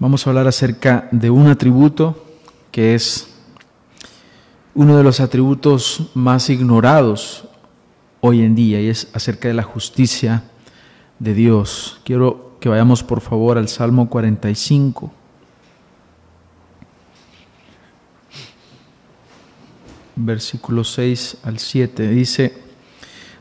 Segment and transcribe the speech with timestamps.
[0.00, 2.24] Vamos a hablar acerca de un atributo
[2.72, 3.34] que es
[4.74, 7.44] uno de los atributos más ignorados
[8.22, 10.44] hoy en día y es acerca de la justicia
[11.18, 12.00] de Dios.
[12.02, 15.12] Quiero que vayamos por favor al Salmo 45.
[20.16, 22.58] Versículo 6 al 7 dice,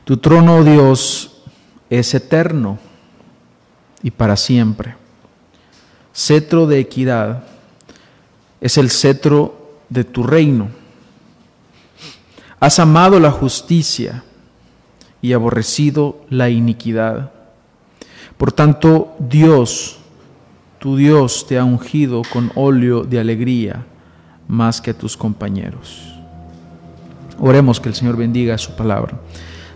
[0.04, 1.42] Tu trono, oh Dios,
[1.90, 2.80] es eterno
[4.04, 4.99] y para siempre.
[6.20, 7.44] Cetro de equidad
[8.60, 10.68] es el cetro de tu reino.
[12.60, 14.26] Has amado la justicia
[15.22, 17.32] y aborrecido la iniquidad.
[18.38, 19.98] Por tanto, Dios,
[20.78, 23.86] tu Dios, te ha ungido con óleo de alegría
[24.50, 26.02] más que a tus compañeros.
[27.40, 29.18] Oremos que el Señor bendiga su palabra.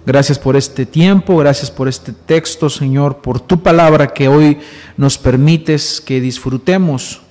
[0.05, 4.57] Gracias por este tiempo, gracias por este texto, Señor, por tu palabra que hoy
[4.97, 7.21] nos permites que disfrutemos,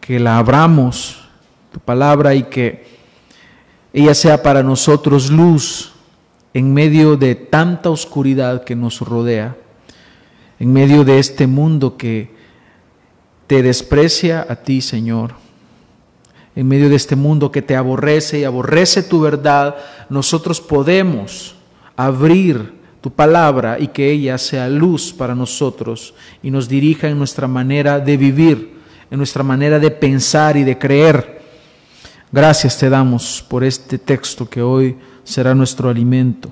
[0.00, 1.28] que la abramos,
[1.70, 2.86] tu palabra, y que
[3.92, 5.92] ella sea para nosotros luz
[6.54, 9.58] en medio de tanta oscuridad que nos rodea,
[10.58, 12.30] en medio de este mundo que
[13.46, 15.34] te desprecia a ti, Señor.
[16.56, 19.76] En medio de este mundo que te aborrece y aborrece tu verdad,
[20.08, 21.56] nosotros podemos
[21.96, 27.46] abrir tu palabra y que ella sea luz para nosotros y nos dirija en nuestra
[27.46, 28.78] manera de vivir,
[29.10, 31.42] en nuestra manera de pensar y de creer.
[32.32, 36.48] Gracias te damos por este texto que hoy será nuestro alimento.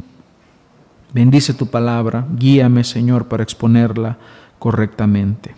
[1.13, 4.19] Bendice tu palabra, guíame Señor para exponerla
[4.59, 5.55] correctamente.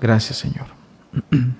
[0.00, 0.66] Gracias Señor.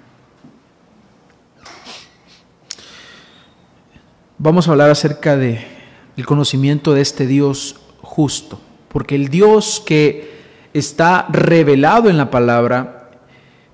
[4.38, 5.77] Vamos a hablar acerca de
[6.18, 10.36] el conocimiento de este Dios justo, porque el Dios que
[10.74, 13.10] está revelado en la palabra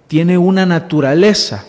[0.09, 1.65] tiene una naturaleza,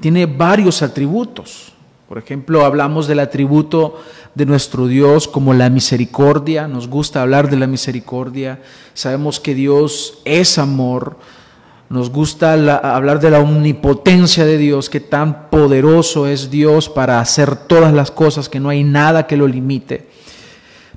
[0.00, 1.74] tiene varios atributos.
[2.08, 4.00] Por ejemplo, hablamos del atributo
[4.34, 8.62] de nuestro Dios como la misericordia, nos gusta hablar de la misericordia,
[8.94, 11.18] sabemos que Dios es amor,
[11.90, 17.56] nos gusta hablar de la omnipotencia de Dios, que tan poderoso es Dios para hacer
[17.56, 20.13] todas las cosas, que no hay nada que lo limite.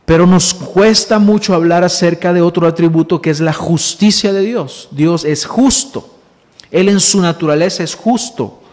[0.07, 4.88] Pero nos cuesta mucho hablar acerca de otro atributo que es la justicia de Dios.
[4.91, 6.16] Dios es justo.
[6.72, 8.63] Él en su naturaleza es justo.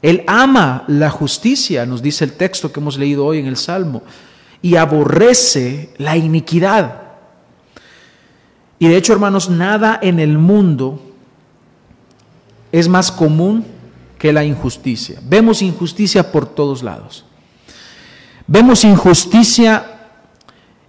[0.00, 4.04] Él ama la justicia, nos dice el texto que hemos leído hoy en el Salmo,
[4.62, 7.02] y aborrece la iniquidad.
[8.78, 11.02] Y de hecho, hermanos, nada en el mundo
[12.70, 13.66] es más común
[14.20, 15.18] que la injusticia.
[15.24, 17.24] Vemos injusticia por todos lados.
[18.46, 19.96] Vemos injusticia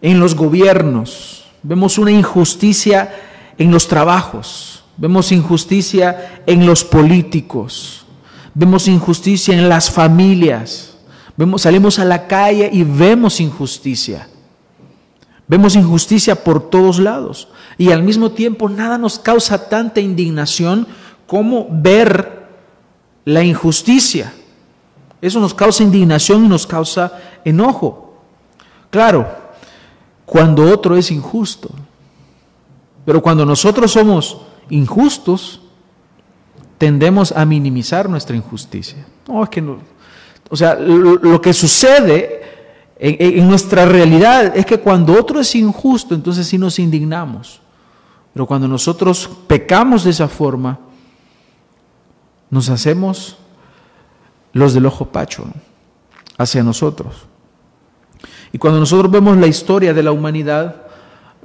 [0.02, 3.14] en los gobiernos, vemos una injusticia
[3.58, 8.06] en los trabajos, vemos injusticia en los políticos,
[8.54, 10.98] vemos injusticia en las familias,
[11.38, 14.28] vemos, salimos a la calle y vemos injusticia.
[15.48, 20.88] Vemos injusticia por todos lados y al mismo tiempo nada nos causa tanta indignación
[21.28, 22.48] como ver
[23.26, 24.34] la injusticia.
[25.22, 28.24] Eso nos causa indignación y nos causa enojo.
[28.90, 29.28] Claro,
[30.32, 31.70] cuando otro es injusto.
[33.04, 34.38] Pero cuando nosotros somos
[34.70, 35.60] injustos,
[36.78, 39.06] tendemos a minimizar nuestra injusticia.
[39.28, 39.80] No, es que no.
[40.50, 42.44] O sea, lo, que sucede
[42.98, 47.60] en, en, nuestra realidad es que cuando otro es injusto, entonces sí nos indignamos.
[48.32, 50.80] Pero cuando nosotros pecamos de esa forma,
[52.50, 53.36] nos hacemos
[54.54, 55.44] los del ojo pacho
[56.38, 57.31] hacia nosotros.
[58.52, 60.76] Y cuando nosotros vemos la historia de la humanidad,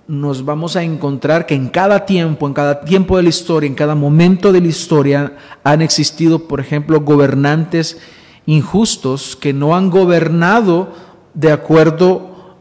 [0.08, 3.74] nos vamos a encontrar que en cada tiempo, en cada tiempo de la historia, en
[3.74, 7.98] cada momento de la historia, han existido, por ejemplo, gobernantes
[8.46, 10.92] injustos que no han gobernado
[11.34, 12.56] de acuerdo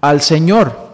[0.00, 0.88] al Señor.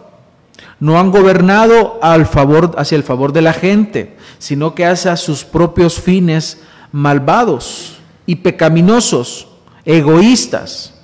[0.79, 5.43] No han gobernado al favor, hacia el favor de la gente, sino que hacia sus
[5.43, 9.47] propios fines malvados y pecaminosos,
[9.85, 10.94] egoístas.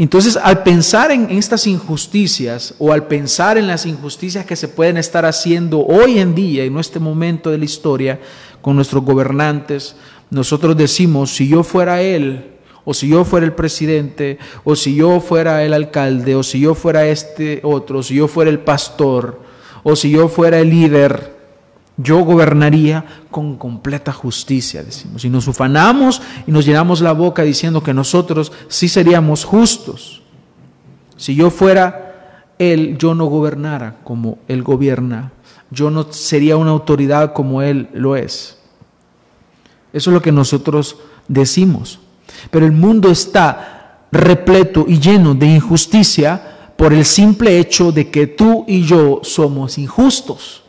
[0.00, 4.96] Entonces, al pensar en estas injusticias o al pensar en las injusticias que se pueden
[4.96, 8.18] estar haciendo hoy en día, en este momento de la historia,
[8.62, 9.94] con nuestros gobernantes,
[10.30, 12.46] nosotros decimos, si yo fuera él,
[12.86, 16.74] o si yo fuera el presidente, o si yo fuera el alcalde, o si yo
[16.74, 19.42] fuera este otro, si yo fuera el pastor,
[19.82, 21.39] o si yo fuera el líder,
[22.02, 25.24] yo gobernaría con completa justicia, decimos.
[25.24, 30.22] Y nos ufanamos y nos llenamos la boca diciendo que nosotros sí seríamos justos.
[31.16, 35.32] Si yo fuera Él, yo no gobernara como Él gobierna.
[35.70, 38.58] Yo no sería una autoridad como Él lo es.
[39.92, 40.96] Eso es lo que nosotros
[41.28, 42.00] decimos.
[42.50, 48.26] Pero el mundo está repleto y lleno de injusticia por el simple hecho de que
[48.26, 50.59] tú y yo somos injustos.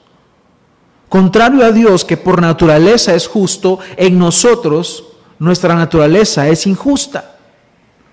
[1.12, 5.04] Contrario a Dios, que por naturaleza es justo, en nosotros
[5.40, 7.36] nuestra naturaleza es injusta.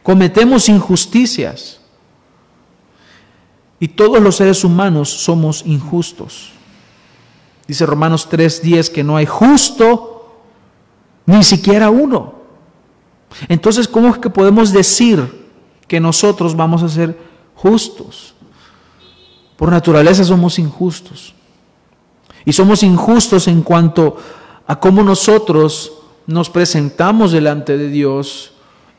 [0.02, 1.78] Cometemos injusticias.
[3.78, 6.50] Y todos los seres humanos somos injustos.
[7.68, 10.40] Dice Romanos 3:10 que no hay justo
[11.24, 12.34] ni siquiera uno.
[13.46, 15.46] Entonces, ¿cómo es que podemos decir
[15.86, 17.16] que nosotros vamos a ser
[17.54, 18.34] justos?
[19.56, 21.37] Por naturaleza somos injustos.
[22.48, 24.16] Y somos injustos en cuanto
[24.66, 25.92] a cómo nosotros
[26.26, 28.52] nos presentamos delante de Dios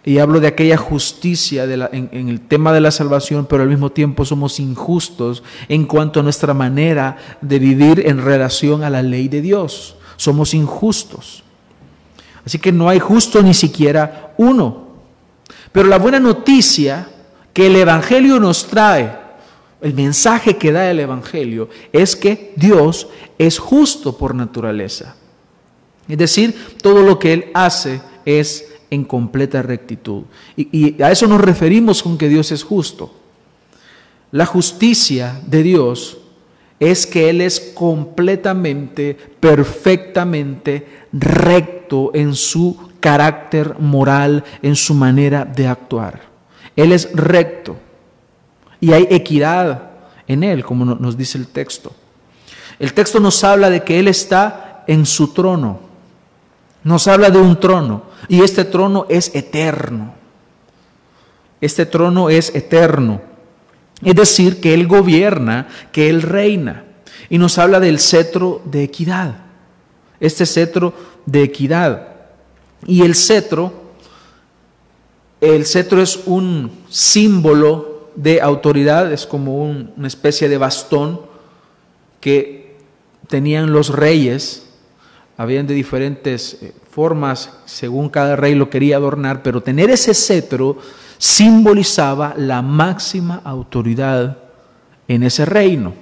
[0.05, 3.89] y hablo de aquella justicia en, en, el tema de la salvación, pero al mismo
[3.89, 9.27] tiempo somos injustos en cuanto a nuestra manera de vivir en relación a la ley
[9.29, 9.95] de Dios.
[10.15, 11.41] Somos injustos.
[12.45, 14.89] Así que no hay justo ni siquiera uno.
[15.71, 17.09] Pero la buena noticia
[17.51, 19.11] que el Evangelio nos trae,
[19.81, 25.15] el mensaje que da el Evangelio, es que Dios es justo por naturaleza.
[26.07, 30.23] Es decir, todo lo que Él hace es en completa rectitud.
[30.57, 33.13] Y, a eso nos referimos con que Dios es justo.
[34.31, 36.17] La justicia de Dios
[36.79, 45.67] es que Él es completamente, perfectamente recto en su carácter moral, en su manera de
[45.67, 46.21] actuar.
[46.75, 47.77] Él es recto
[48.79, 49.89] y hay equidad
[50.27, 51.93] en Él, como nos dice el texto.
[52.79, 55.79] El texto nos habla de que Él está en su trono.
[56.83, 60.13] Nos habla de un trono y este trono es eterno.
[61.59, 63.21] Este trono es eterno.
[64.01, 66.85] Es decir, que Él gobierna, que Él reina.
[67.29, 69.35] Y nos habla del cetro de equidad.
[70.21, 70.93] Este cetro
[71.25, 72.07] de equidad.
[72.87, 73.73] Y el cetro,
[75.41, 77.88] el cetro es un símbolo
[78.19, 81.21] de autoridad, es como una especie de bastón
[82.19, 82.75] que
[83.27, 84.65] tenían los reyes
[85.37, 90.77] habían de diferentes eh, formas según cada rey lo quería adornar, pero tener ese cetro
[91.17, 94.37] simbolizaba la máxima autoridad
[95.07, 95.93] en ese reino.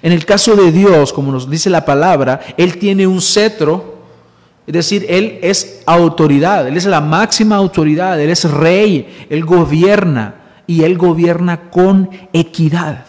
[0.00, 3.98] En el caso de Dios, como nos dice la palabra, Él tiene un cetro,
[4.66, 10.39] es decir, Él es autoridad, Él es la máxima autoridad, Él es rey, Él gobierna
[10.70, 13.06] y Él gobierna con equidad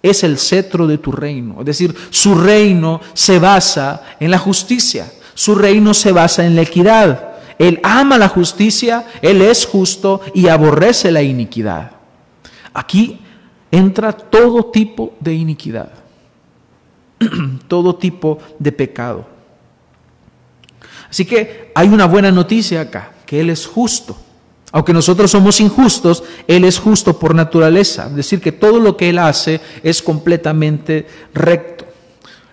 [0.00, 1.56] es el cetro de tu reino.
[1.58, 6.62] Es decir, su reino se basa en la justicia, su reino se basa en la
[6.62, 7.30] equidad.
[7.58, 11.90] Él ama la justicia, Él es justo y aborrece la iniquidad.
[12.72, 13.18] Aquí
[13.72, 15.90] entra todo tipo de iniquidad,
[17.66, 19.26] todo tipo de pecado.
[21.10, 24.27] Así que hay una buena noticia acá, que Él es justo.
[24.70, 28.06] Aunque nosotros somos injustos, Él es justo por naturaleza.
[28.08, 31.86] Es decir, que todo lo que Él hace es completamente recto.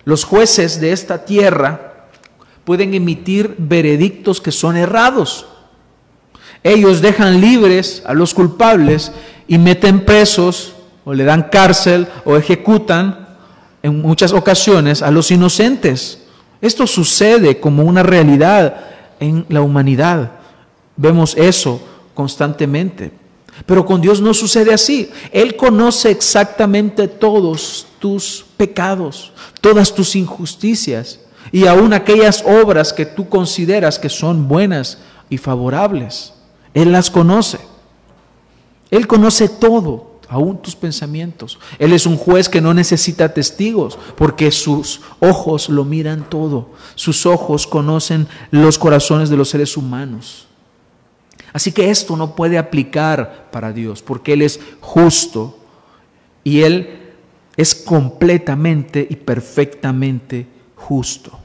[0.04, 2.06] Los jueces de esta tierra
[2.64, 5.46] pueden emitir veredictos que son errados.
[6.62, 9.12] Ellos dejan libres a los culpables
[9.46, 10.74] y meten presos
[11.04, 13.36] o le dan cárcel o ejecutan
[13.82, 16.24] en muchas ocasiones a los inocentes.
[16.60, 18.80] Esto sucede como una realidad
[19.20, 20.32] en la humanidad.
[20.96, 21.80] Vemos eso
[22.16, 23.12] constantemente.
[23.64, 25.10] Pero con Dios no sucede así.
[25.30, 31.20] Él conoce exactamente todos tus pecados, todas tus injusticias
[31.52, 34.98] y aún aquellas obras que tú consideras que son buenas
[35.30, 36.32] y favorables.
[36.74, 37.58] Él las conoce.
[38.90, 41.58] Él conoce todo, aún tus pensamientos.
[41.78, 46.70] Él es un juez que no necesita testigos porque sus ojos lo miran todo.
[46.94, 50.46] Sus ojos conocen los corazones de los seres humanos.
[51.56, 55.58] Así que esto no puede aplicar para Dios, porque Él es justo
[56.44, 57.14] y Él
[57.56, 60.46] es completamente y perfectamente
[60.76, 61.40] justo.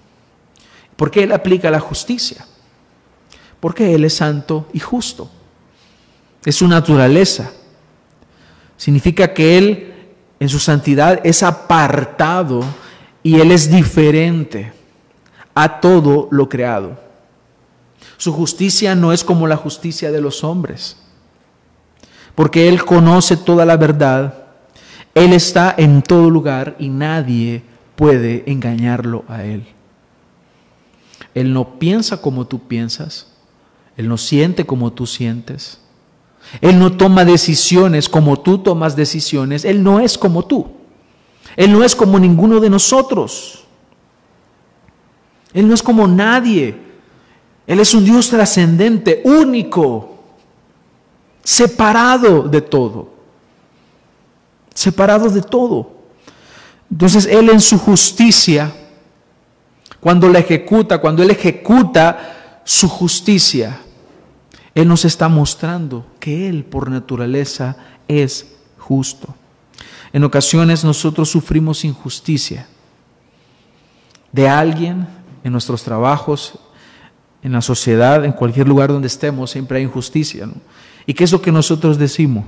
[0.98, 2.46] ¿Por qué Él aplica la justicia?
[3.62, 5.32] Porque Él es santo y justo.
[6.44, 7.54] Es su naturaleza.
[8.76, 9.94] Significa que Él
[10.42, 12.66] en su santidad es apartado
[13.24, 14.74] y Él es diferente
[15.56, 17.11] a todo lo creado.
[18.18, 20.98] Su justicia no es como la justicia de los hombres,
[22.36, 24.46] porque Él conoce toda la verdad,
[25.16, 27.64] Él está en todo lugar y nadie
[27.96, 29.66] puede engañarlo a Él.
[31.34, 33.28] Él no piensa como tú piensas,
[33.98, 35.80] Él no siente como tú sientes,
[36.60, 40.72] Él no toma decisiones como tú tomas decisiones, Él no es como tú,
[41.56, 43.66] Él no es como ninguno de nosotros,
[45.54, 46.91] Él no es como nadie.
[47.72, 50.20] Él es un Dios trascendente, único,
[51.42, 53.14] separado de todo.
[54.74, 55.90] Separado de todo.
[56.92, 58.76] Entonces Él en su justicia,
[60.02, 63.80] cuando la ejecuta, cuando Él ejecuta su justicia,
[64.76, 67.78] Él nos está mostrando que Él por naturaleza
[68.10, 68.48] es
[68.80, 69.34] justo.
[70.12, 72.68] En ocasiones nosotros sufrimos injusticia
[74.34, 75.08] de alguien
[75.46, 76.60] en nuestros trabajos,
[77.44, 80.48] en la sociedad, en cualquier lugar donde estemos, siempre hay injusticia.
[81.06, 82.46] ¿Y qué es lo que nosotros decimos?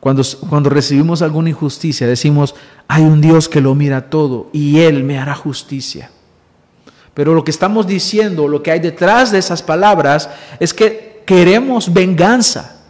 [0.00, 2.54] Cuando, cuando recibimos alguna injusticia, decimos,
[2.86, 6.10] hay un Dios que lo mira todo y Él me hará justicia.
[7.14, 10.28] Pero lo que estamos diciendo, lo que hay detrás de esas palabras,
[10.60, 12.82] es que queremos venganza,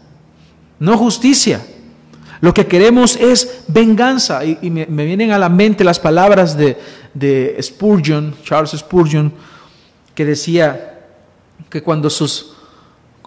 [0.81, 1.65] no justicia.
[2.41, 4.45] Lo que queremos es venganza.
[4.45, 6.77] Y, me, vienen a la mente las palabras de,
[7.15, 9.33] de Spurgeon, Charles Spurgeon,
[10.17, 11.05] que decía
[11.69, 12.57] que cuando sus,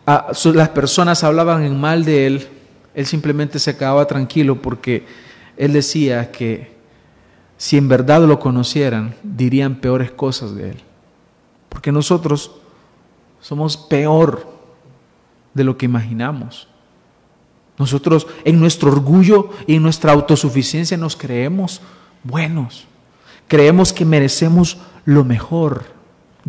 [0.05, 2.47] las personas hablaban en mal de él,
[2.95, 5.05] él simplemente se quedaba tranquilo porque
[5.55, 6.75] él decía que
[7.57, 10.77] si en verdad lo conocieran, dirían peores cosas de él.
[11.69, 12.51] Porque nosotros
[13.39, 14.51] somos peor
[15.53, 16.67] de lo que imaginamos.
[17.77, 21.81] Nosotros en nuestro orgullo y en nuestra autosuficiencia nos creemos
[22.23, 22.85] buenos.
[23.47, 25.98] Creemos que merecemos lo mejor.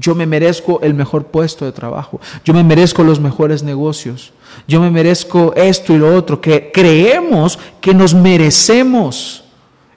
[0.01, 2.21] Yo me merezco el mejor puesto de trabajo.
[2.43, 4.33] Yo me merezco los mejores negocios.
[4.67, 6.41] Yo me merezco esto y lo otro.
[6.41, 9.45] Que creemos que nos merecemos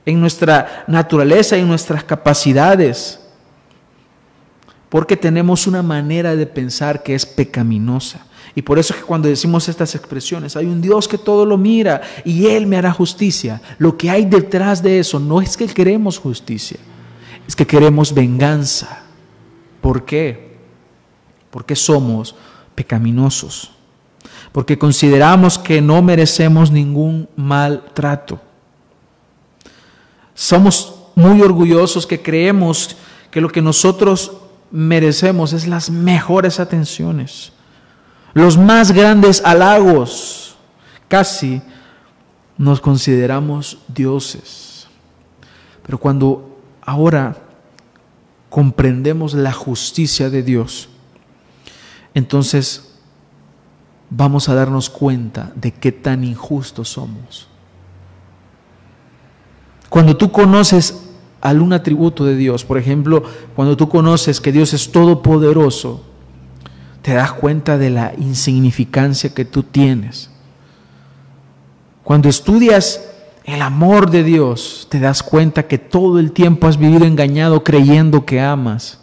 [0.06, 3.22] en nuestra naturaleza y en nuestras capacidades.
[4.90, 8.26] Porque tenemos una manera de pensar que es pecaminosa.
[8.56, 11.58] Y por eso es que cuando decimos estas expresiones, hay un Dios que todo lo
[11.58, 13.62] mira y Él me hará justicia.
[13.78, 16.78] Lo que hay detrás de eso no es que queremos justicia,
[17.48, 19.03] es que queremos venganza.
[19.84, 20.56] ¿Por qué?
[21.52, 22.36] Porque somos
[22.74, 23.74] pecaminosos.
[24.54, 28.40] Porque consideramos que no merecemos ningún maltrato.
[30.34, 32.96] Somos muy orgullosos que creemos
[33.30, 34.32] que lo que nosotros
[34.72, 37.52] merecemos es las mejores atenciones,
[38.34, 40.56] los más grandes halagos.
[41.10, 41.62] Casi
[42.58, 44.88] nos consideramos dioses.
[45.86, 47.36] Pero cuando ahora
[48.54, 50.88] comprendemos la justicia de Dios,
[52.14, 52.94] entonces
[54.12, 57.48] vamos a darnos cuenta de qué tan injustos somos.
[59.90, 61.04] Cuando tú conoces
[61.42, 63.24] algún atributo de Dios, por ejemplo,
[63.56, 66.04] cuando tú conoces que Dios es todopoderoso,
[67.02, 70.30] te das cuenta de la insignificancia que tú tienes.
[72.04, 73.13] Cuando estudias
[73.44, 78.26] el amor de Dios, te das cuenta que todo el tiempo has vivido engañado creyendo
[78.26, 79.00] que amas.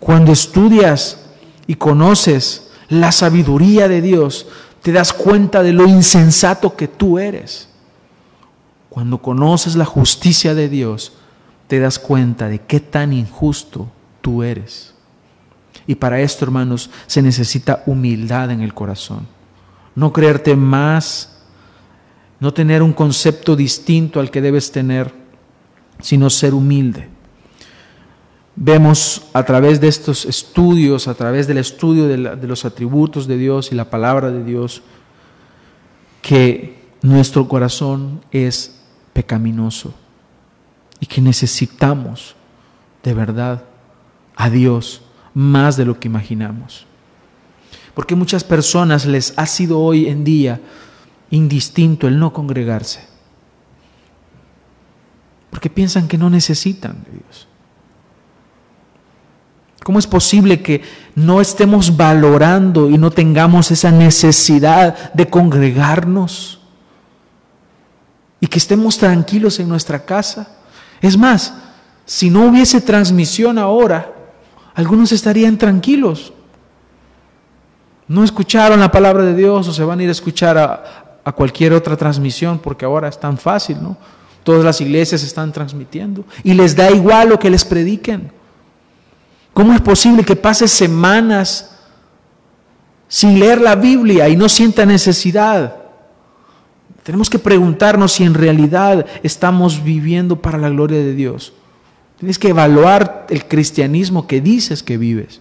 [0.00, 1.24] Cuando estudias
[1.66, 4.48] y conoces la sabiduría de Dios,
[4.82, 7.68] te das cuenta de lo insensato que tú eres.
[8.88, 11.12] Cuando conoces la justicia de Dios,
[11.68, 13.88] te das cuenta de qué tan injusto
[14.20, 14.94] tú eres.
[15.86, 19.26] Y para esto, hermanos, se necesita humildad en el corazón.
[19.94, 21.31] No creerte más
[22.42, 25.14] no tener un concepto distinto al que debes tener,
[26.00, 27.08] sino ser humilde.
[28.56, 32.16] Vemos a través de estos estudios, a través del estudio de,
[32.48, 34.82] los atributos de Dios y la palabra de Dios,
[36.20, 38.82] que nuestro corazón es
[39.12, 39.94] pecaminoso
[40.98, 42.34] y que necesitamos
[43.04, 43.62] de verdad
[44.34, 46.86] a Dios más de lo que imaginamos.
[47.94, 50.60] Porque muchas personas les ha sido hoy en día
[51.32, 53.00] indistinto el no congregarse.
[55.50, 57.48] Porque piensan que no necesitan de Dios.
[59.82, 60.82] ¿Cómo es posible que
[61.16, 66.60] no estemos valorando y no tengamos esa necesidad de congregarnos?
[68.38, 70.48] Y que estemos tranquilos en nuestra casa.
[71.00, 71.54] Es más,
[72.04, 74.12] si no hubiese transmisión ahora,
[74.74, 76.32] algunos estarían tranquilos.
[78.06, 81.32] No escucharon la palabra de Dios o se van a ir a escuchar a, a
[81.32, 83.96] cualquier otra transmisión, porque ahora es tan fácil, ¿no?
[84.42, 88.32] Todas las iglesias están transmitiendo y les da igual lo que les prediquen.
[89.54, 91.78] ¿Cómo es posible que pase semanas
[93.06, 95.76] sin leer la Biblia y no sienta necesidad?
[97.04, 101.52] Tenemos que preguntarnos si en realidad estamos viviendo para la gloria de Dios.
[102.18, 105.40] Tienes que evaluar el cristianismo que dices que vives,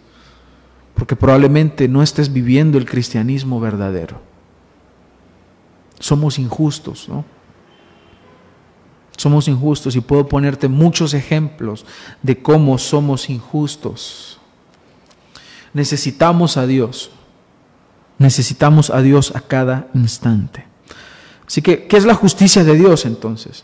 [0.93, 4.30] porque probablemente no estés viviendo el cristianismo verdadero
[6.01, 7.23] somos injustos, ¿no?
[9.15, 11.85] Somos injustos y puedo ponerte muchos ejemplos
[12.23, 14.39] de cómo somos injustos.
[15.73, 17.11] Necesitamos a Dios.
[18.17, 20.65] Necesitamos a Dios a cada instante.
[21.45, 23.63] Así que, ¿qué es la justicia de Dios entonces?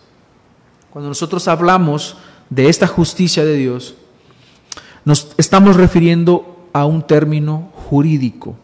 [0.91, 2.17] Cuando nosotros hablamos
[2.49, 3.95] de esta justicia de Dios,
[5.05, 8.55] nos estamos refiriendo a un término jurídico.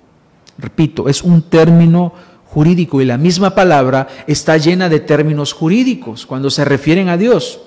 [0.57, 6.49] Repito, es un término jurídico y la misma palabra está llena de términos jurídicos cuando
[6.49, 7.59] se refieren a Dios.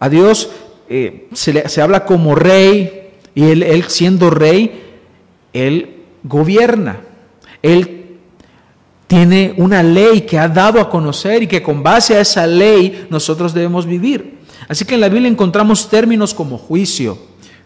[0.00, 0.50] A Dios
[0.88, 4.82] eh, se, se, habla como rey y él, él siendo rey,
[5.52, 7.00] Él gobierna.
[7.62, 8.18] Él
[9.06, 13.06] tiene una ley que ha dado a conocer y que con base a esa ley
[13.10, 14.38] nosotros debemos vivir.
[14.68, 17.18] Así que en la Biblia encontramos términos como juicio,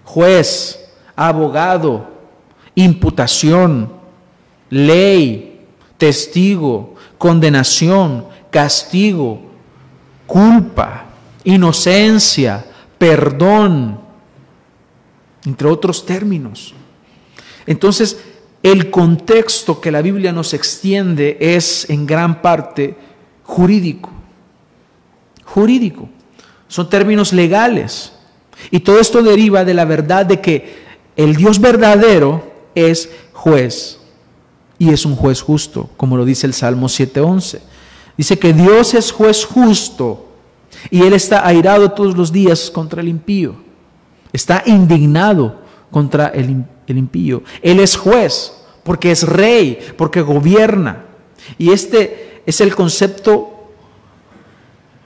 [0.05, 2.09] juez, abogado,
[2.75, 3.93] imputación,
[4.71, 5.48] ley,
[5.99, 9.41] testigo, condenación, castigo,
[10.27, 11.07] culpa,
[11.45, 12.65] inocencia,
[12.97, 14.01] perdón,
[15.45, 16.75] entre otros términos.
[17.67, 18.19] Entonces,
[18.63, 22.97] el contexto que la Biblia nos extiende es en gran parte
[23.45, 24.11] jurídico.
[25.45, 26.09] Jurídico.
[26.67, 28.13] Son términos legales.
[28.71, 30.87] Y todo esto deriva de la verdad de que
[31.17, 33.98] el Dios verdadero es juez.
[34.79, 37.61] Y es un juez justo, como lo dice el Salmo 7.11.
[38.17, 40.29] Dice que Dios es juez justo
[40.91, 43.57] y Él está airado todos los días contra el impío.
[44.33, 47.43] Está indignado contra el, impío.
[47.63, 51.05] Él es juez porque es rey, porque gobierna.
[51.59, 53.55] Y este es el concepto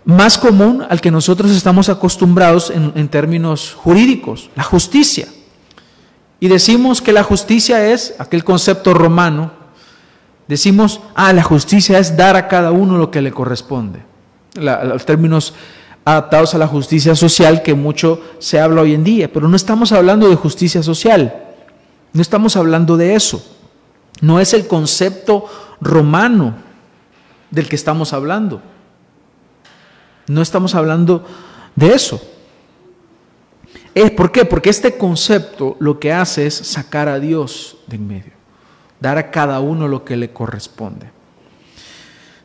[0.05, 5.29] más común al que nosotros estamos acostumbrados en, términos jurídicos, la justicia.
[6.41, 9.62] Y decimos que la justicia es aquel concepto romano.
[10.49, 14.01] Decimos, ah, la justicia es dar a cada uno lo que le corresponde.
[14.55, 15.55] Los términos
[16.05, 19.93] adaptados a la justicia social que mucho se habla hoy en día, pero no estamos
[19.93, 21.35] hablando de justicia social,
[22.13, 23.45] no estamos hablando de eso,
[24.21, 25.47] no es el concepto
[25.81, 26.55] romano
[27.50, 28.61] del que estamos hablando,
[30.26, 31.25] no estamos hablando
[31.76, 32.21] de eso.
[33.95, 34.45] ¿Es ¿Por qué?
[34.45, 38.33] Porque este concepto lo que hace es sacar a Dios de en medio,
[39.02, 41.10] dar a cada uno lo que le corresponde.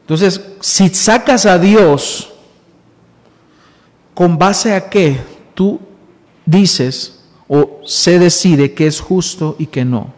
[0.02, 2.34] Entonces, si sacas a Dios
[4.18, 5.20] ¿Con base a qué
[5.54, 5.80] tú
[6.44, 10.12] dices o se decide qué es justo y qué no?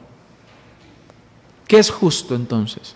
[1.67, 2.95] ¿Qué es justo entonces?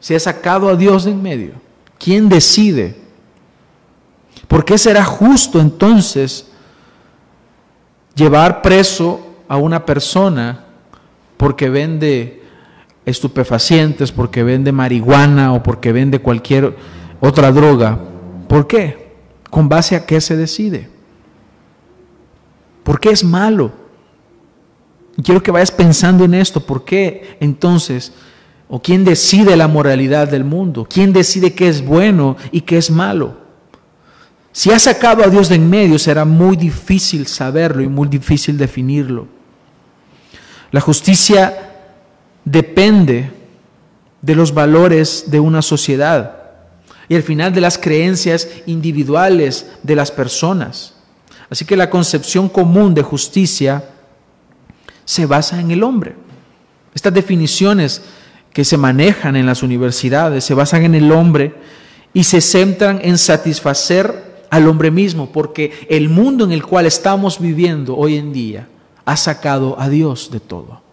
[0.00, 1.54] Si ha sacado a Dios de en medio,
[1.98, 2.94] ¿quién decide?
[4.46, 6.48] ¿Por qué será justo entonces
[8.14, 10.66] llevar preso a una persona
[11.38, 12.37] porque vende
[13.08, 16.76] estupefacientes, porque vende marihuana o porque vende cualquier
[17.20, 17.98] otra droga?
[18.48, 19.08] ¿Por qué?
[19.50, 20.88] ¿Con base a qué se decide?
[22.82, 23.72] ¿Por qué es malo?
[25.22, 26.60] Quiero que vayas pensando en esto.
[26.60, 28.12] ¿Por qué entonces?
[28.68, 30.86] ¿O quién decide la moralidad del mundo?
[30.88, 33.36] ¿Quién decide qué es bueno y qué es malo?
[34.52, 38.56] Si has sacado a Dios de en medio, será muy difícil saberlo y muy difícil
[38.56, 39.26] definirlo.
[40.70, 41.67] La justicia
[42.50, 43.30] depende
[44.22, 46.36] de los valores de una sociedad
[47.08, 50.94] y al final de las creencias individuales de las personas.
[51.50, 53.84] Así que la concepción común de justicia
[55.04, 56.14] se basa en el hombre.
[56.94, 58.02] Estas definiciones
[58.52, 61.54] que se manejan en las universidades se basan en el hombre
[62.12, 67.38] y se centran en satisfacer al hombre mismo, porque el mundo en el cual estamos
[67.38, 68.68] viviendo hoy en día
[69.04, 70.87] ha sacado a Dios de todo.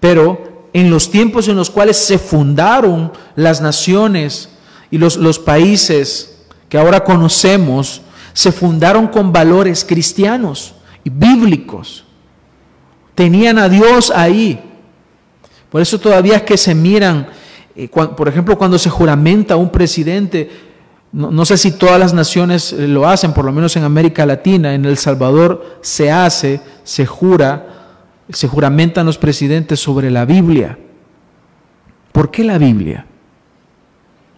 [0.00, 4.50] Pero en los tiempos en los cuales se fundaron las naciones
[4.90, 12.04] y los, los países que ahora conocemos se fundaron con valores cristianos y bíblicos.
[13.14, 14.60] Tenían a Dios ahí.
[15.68, 17.28] Por eso todavía es que se miran,
[17.76, 20.50] eh, por ejemplo, cuando se juramenta un presidente,
[21.12, 24.24] no, no, sé si todas las naciones eh, lo hacen, por lo menos en América
[24.26, 27.79] Latina, en El Salvador se hace, se jura,
[28.32, 30.78] se juramentan los presidentes sobre la Biblia.
[32.12, 33.06] ¿Por qué la Biblia?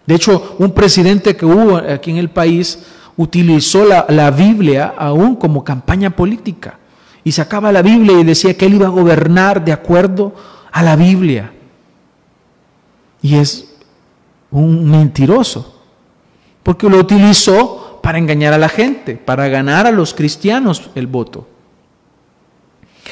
[0.05, 2.79] De hecho, un presidente que hubo aquí en el país
[3.15, 6.79] utilizó la, la, Biblia aún como campaña política
[7.23, 10.35] y sacaba la Biblia y decía que él iba a gobernar de acuerdo
[10.71, 11.53] a la Biblia.
[13.21, 13.75] Y es
[14.51, 15.81] un mentiroso,
[16.61, 21.47] porque lo utilizó para engañar a la gente, para ganar a los cristianos el voto.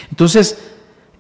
[0.09, 0.70] Entonces,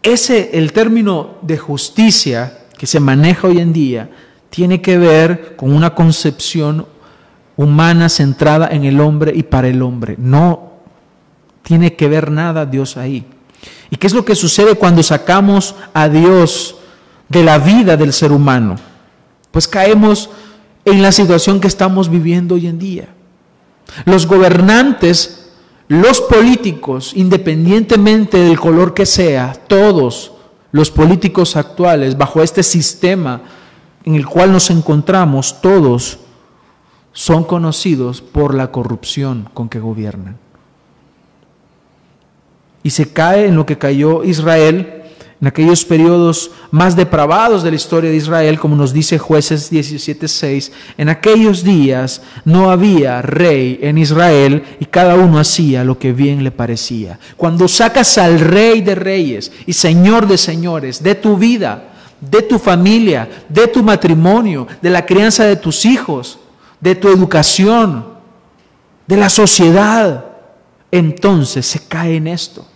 [0.03, 4.09] ese el término de justicia que se maneja hoy en día
[4.49, 6.85] tiene que ver con una concepción
[7.55, 10.15] humana centrada en el hombre y para el hombre.
[10.17, 10.71] No
[11.63, 13.25] tiene que ver nada Dios ahí.
[13.89, 16.77] ¿Y qué es lo que sucede cuando sacamos a Dios
[17.29, 18.75] de la vida del ser humano?
[19.51, 20.29] Pues caemos
[20.85, 23.09] en la situación que estamos viviendo hoy en día.
[24.05, 25.40] Los gobernantes,
[25.91, 30.31] los políticos, independientemente del color que sea, todos
[30.71, 33.41] los políticos actuales, bajo este sistema
[34.05, 36.19] en el cual nos encontramos, todos
[37.11, 40.37] son conocidos por la corrupción con que gobiernan.
[42.83, 45.00] Y se cae en lo que cayó Israel
[45.41, 50.71] en aquellos periodos más depravados de la historia de Israel, como nos dice jueces 17.6,
[50.99, 56.43] en aquellos días no había rey en Israel y cada uno hacía lo que bien
[56.43, 57.17] le parecía.
[57.37, 62.59] Cuando sacas al rey de reyes y señor de señores de tu vida, de tu
[62.59, 66.37] familia, de tu matrimonio, de la crianza de tus hijos,
[66.79, 68.05] de tu educación,
[69.07, 70.23] de la sociedad,
[70.91, 72.67] entonces se cae en esto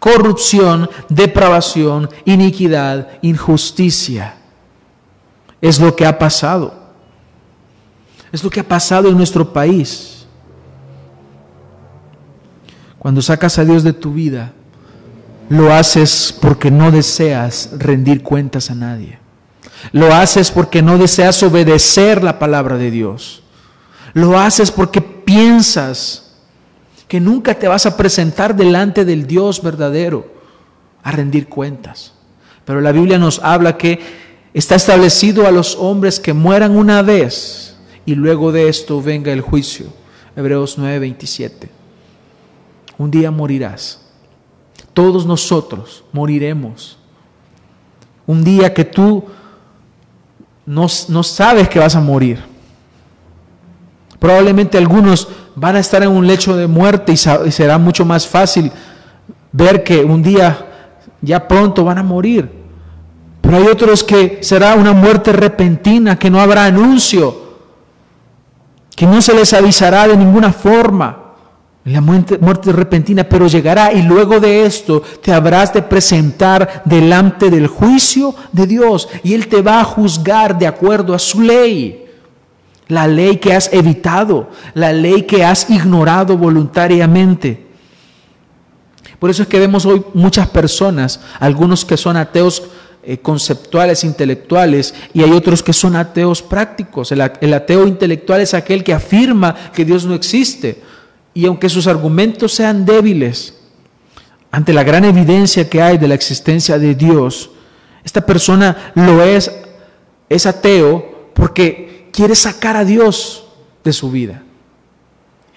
[0.00, 4.34] corrupción, depravación, iniquidad, injusticia.
[5.60, 6.74] Es lo que ha pasado.
[8.32, 10.26] Es lo que ha pasado en nuestro país.
[12.98, 14.52] Cuando sacas a Dios de tu vida,
[15.48, 19.18] lo haces porque no deseas rendir cuentas a nadie.
[19.92, 23.42] Lo haces porque no deseas obedecer la palabra de Dios.
[24.12, 26.29] Lo haces porque piensas
[27.10, 30.32] que nunca te vas a presentar delante del Dios verdadero
[31.02, 32.12] a rendir cuentas.
[32.64, 33.98] Pero la Biblia nos habla que
[34.54, 39.40] está establecido a los hombres que mueran una vez y luego de esto venga el
[39.40, 39.86] juicio.
[40.36, 41.68] Hebreos 9:27.
[42.96, 44.02] Un día morirás.
[44.94, 46.96] Todos nosotros moriremos.
[48.24, 49.24] Un día que tú
[50.64, 52.38] no, no sabes que vas a morir.
[54.20, 58.70] Probablemente algunos van a estar en un lecho de muerte y será mucho más fácil
[59.52, 60.66] ver que un día
[61.20, 62.50] ya pronto van a morir.
[63.40, 67.50] Pero hay otros que será una muerte repentina, que no habrá anuncio,
[68.94, 71.16] que no se les avisará de ninguna forma.
[71.84, 77.48] La muerte, muerte repentina, pero llegará y luego de esto te habrás de presentar delante
[77.48, 81.99] del juicio de Dios y Él te va a juzgar de acuerdo a su ley
[82.90, 87.66] la ley que has evitado, la ley que has ignorado voluntariamente.
[89.18, 92.62] Por eso es que vemos hoy muchas personas, algunos que son ateos
[93.02, 97.12] eh, conceptuales, intelectuales, y hay otros que son ateos prácticos.
[97.12, 100.82] El, el ateo intelectual es aquel que afirma que Dios no existe,
[101.32, 103.56] y aunque sus argumentos sean débiles,
[104.50, 107.50] ante la gran evidencia que hay de la existencia de Dios,
[108.04, 109.50] esta persona lo es,
[110.28, 113.44] es ateo porque quiere sacar a Dios
[113.84, 114.42] de su vida.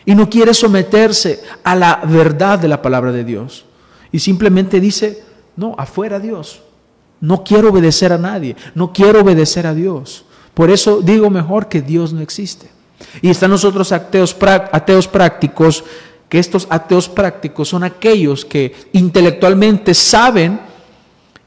[0.05, 3.65] Y no quiere someterse a la verdad de la palabra de Dios.
[4.11, 5.23] Y simplemente dice,
[5.55, 6.61] no, afuera Dios.
[7.21, 8.55] No quiero obedecer a nadie.
[8.75, 10.25] No quiero obedecer a Dios.
[10.53, 12.69] Por eso digo mejor que Dios no existe.
[13.21, 15.83] Y están nosotros ateos, ateos prácticos,
[16.27, 20.59] que estos ateos prácticos son aquellos que intelectualmente saben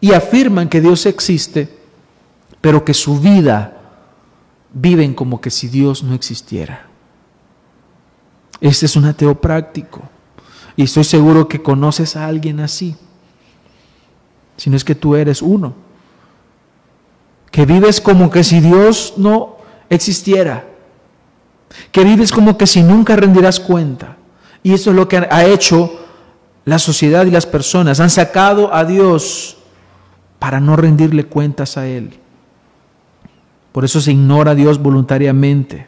[0.01, 1.69] y afirman que Dios existe,
[2.61, 3.76] pero que su vida
[4.79, 6.87] viven como que si Dios no existiera.
[8.61, 10.03] Este es un ateo práctico.
[10.77, 12.95] Y estoy seguro que conoces a alguien así.
[14.59, 15.75] Si no es que tú eres uno.
[17.51, 19.57] Que vives como que si Dios no
[19.89, 20.67] existiera.
[21.91, 24.19] Que vives como que si nunca rendirás cuenta.
[24.63, 26.01] Y eso es lo que ha hecho
[26.67, 27.99] la sociedad y las personas.
[28.01, 29.57] Han sacado a Dios
[30.39, 32.21] para no rendirle cuentas a Él.
[33.77, 35.87] Por eso se ignora a Dios voluntariamente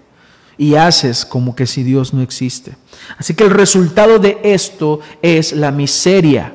[0.58, 2.76] y haces como que si Dios no existe.
[3.16, 6.54] Así que el resultado de esto es la miseria,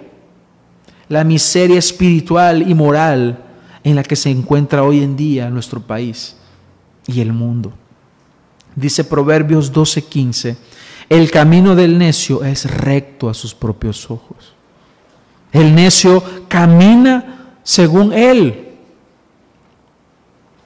[1.10, 3.46] la miseria espiritual y moral
[3.84, 6.36] en la que se encuentra hoy en día nuestro país
[7.08, 7.74] y el mundo.
[8.76, 10.56] Dice Proverbios 12:15,
[11.10, 14.54] el camino del necio es recto a sus propios ojos.
[15.52, 18.73] El necio camina según él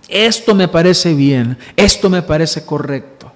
[0.07, 3.31] esto me parece bien, esto me parece correcto.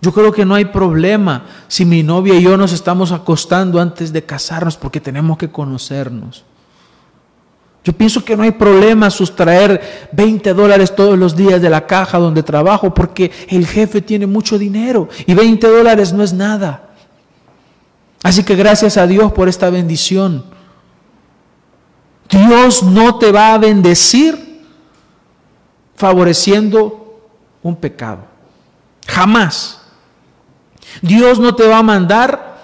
[0.00, 4.12] Yo creo que no hay problema si mi novia y yo nos estamos acostando antes
[4.12, 6.44] de casarnos porque tenemos que conocernos.
[7.84, 12.18] Yo pienso que no hay problema sustraer 20 dólares todos los días de la caja
[12.18, 16.90] donde trabajo porque el jefe tiene mucho dinero y 20 dólares no es nada.
[18.22, 20.44] Así que gracias a Dios por esta bendición.
[22.30, 24.43] Dios no te va a bendecir
[25.96, 27.20] favoreciendo
[27.62, 28.24] un pecado.
[29.06, 29.80] Jamás.
[31.02, 32.58] Dios no te va a mandar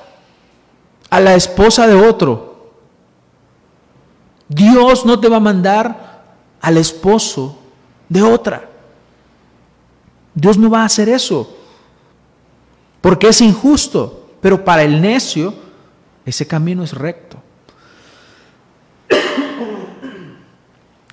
[1.09, 2.73] a la esposa de otro.
[4.49, 6.25] Dios no te va a mandar
[6.61, 7.59] al esposo
[8.09, 8.69] de otra.
[10.35, 11.57] Dios no va a hacer eso,
[13.01, 15.55] porque es injusto, pero para el necio
[16.25, 17.37] ese camino es recto.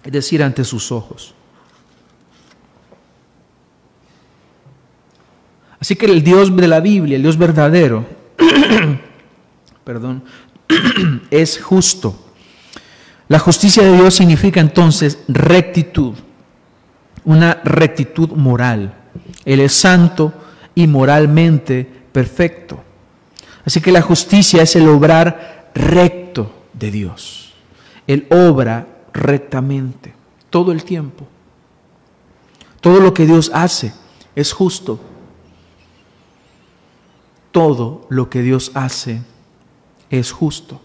[0.03, 1.33] Es decir, ante sus ojos.
[5.87, 8.05] Así que el Dios de la Biblia, el Dios verdadero,
[9.85, 10.21] perdón,
[11.31, 12.13] es justo.
[13.29, 16.13] La justicia de Dios significa entonces rectitud,
[17.23, 18.95] una rectitud moral.
[19.45, 20.33] Él es santo
[20.75, 22.83] y moralmente perfecto.
[23.63, 27.53] Así que la justicia es el obrar recto de Dios.
[28.07, 30.13] Él obra rectamente
[30.49, 31.25] todo el tiempo.
[32.81, 33.93] Todo lo que Dios hace
[34.35, 34.99] es justo.
[37.57, 39.19] Todo lo que Dios hace
[40.11, 40.79] es justo.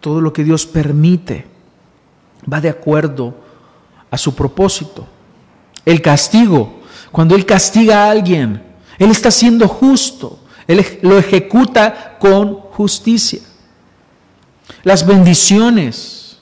[0.00, 1.46] Todo lo que Dios permite
[2.52, 3.34] va de acuerdo
[4.10, 5.06] a su propósito.
[5.86, 8.62] El castigo, cuando Él castiga a alguien,
[8.98, 10.38] Él está siendo justo.
[10.66, 13.40] Él lo ejecuta con justicia.
[14.82, 16.38] Las bendiciones,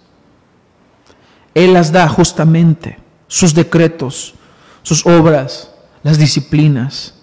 [1.55, 2.99] Él las da justamente.
[3.29, 4.35] Sus decretos,
[4.83, 5.71] sus obras,
[6.03, 7.16] las disciplinas.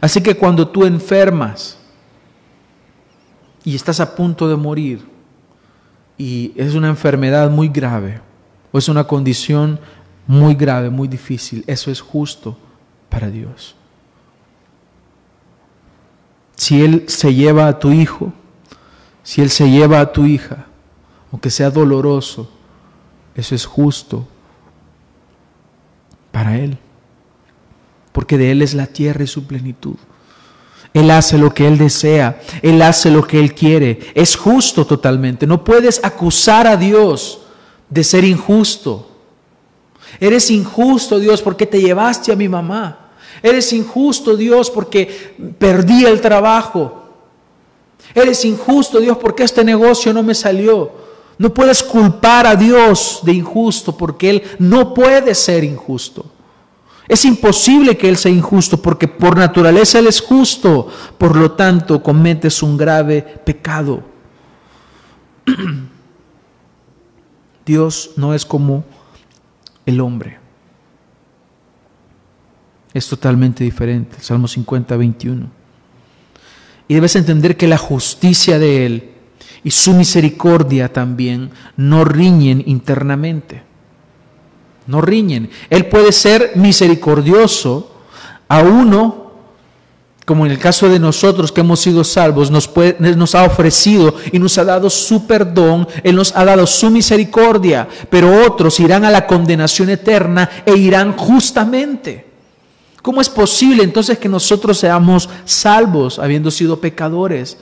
[0.00, 1.78] Así que cuando tú enfermas
[3.64, 5.04] y estás a punto de morir
[6.18, 8.20] y es una enfermedad muy grave
[8.72, 9.78] o es una condición
[10.26, 12.56] muy grave, muy difícil, eso es justo
[13.08, 13.74] para Dios.
[16.56, 18.32] Si Él se lleva a tu hijo,
[19.22, 20.66] si Él se lleva a tu hija,
[21.30, 22.50] aunque sea doloroso,
[23.34, 24.26] eso es justo
[26.32, 26.78] para Él
[28.16, 29.96] porque de Él es la tierra y su plenitud.
[30.94, 35.46] Él hace lo que Él desea, Él hace lo que Él quiere, es justo totalmente.
[35.46, 37.40] No puedes acusar a Dios
[37.90, 39.06] de ser injusto.
[40.18, 43.10] Eres injusto, Dios, porque te llevaste a mi mamá.
[43.42, 47.10] Eres injusto, Dios, porque perdí el trabajo.
[48.14, 50.90] Eres injusto, Dios, porque este negocio no me salió.
[51.36, 56.24] No puedes culpar a Dios de injusto porque Él no puede ser injusto.
[57.08, 60.88] Es imposible que Él sea injusto porque por naturaleza Él es justo,
[61.18, 64.02] por lo tanto cometes un grave pecado.
[67.66, 68.84] Dios no es como
[69.84, 70.38] el hombre.
[72.92, 74.16] Es totalmente diferente.
[74.20, 75.50] Salmo 50, 21.
[76.88, 79.10] Y debes entender que la justicia de Él
[79.62, 83.65] y su misericordia también no riñen internamente
[84.86, 85.50] no riñen.
[85.70, 87.90] Él puede ser misericordioso
[88.48, 89.32] a uno,
[90.24, 94.38] como en el caso de nosotros que hemos sido salvos, nos, nos ha ofrecido y
[94.38, 99.10] nos ha dado su perdón, Él nos ha dado su misericordia, pero otros irán a
[99.10, 102.26] la condenación eterna e irán justamente.
[103.02, 107.56] ¿Cómo es posible entonces que nosotros seamos salvos habiendo sido pecadores?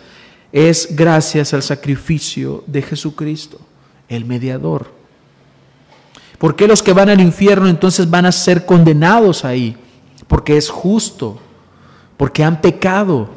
[0.53, 3.59] Es gracias al sacrificio de Jesucristo,
[4.09, 4.94] el mediador.
[6.45, 9.79] ¿Por qué los que van al infierno entonces van a ser condenados ahí?
[10.29, 11.39] Porque es justo,
[12.19, 13.31] porque han pecado.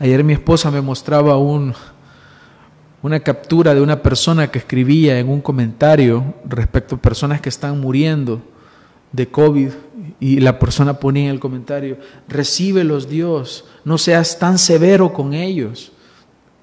[0.00, 1.72] Ayer mi esposa me mostraba un,
[3.02, 7.80] una captura de una persona que escribía en un comentario respecto a personas que están
[7.80, 8.42] muriendo
[9.12, 9.70] de COVID
[10.18, 15.92] y la persona ponía en el comentario, recíbelos Dios, no seas tan severo con ellos.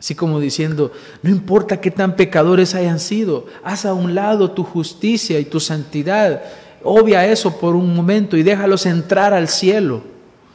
[0.02, 4.64] Así como diciendo, no importa qué tan pecadores hayan sido, haz a un lado tu
[4.64, 6.42] justicia y tu santidad,
[6.84, 10.02] obvia eso por un momento y déjalos entrar al cielo.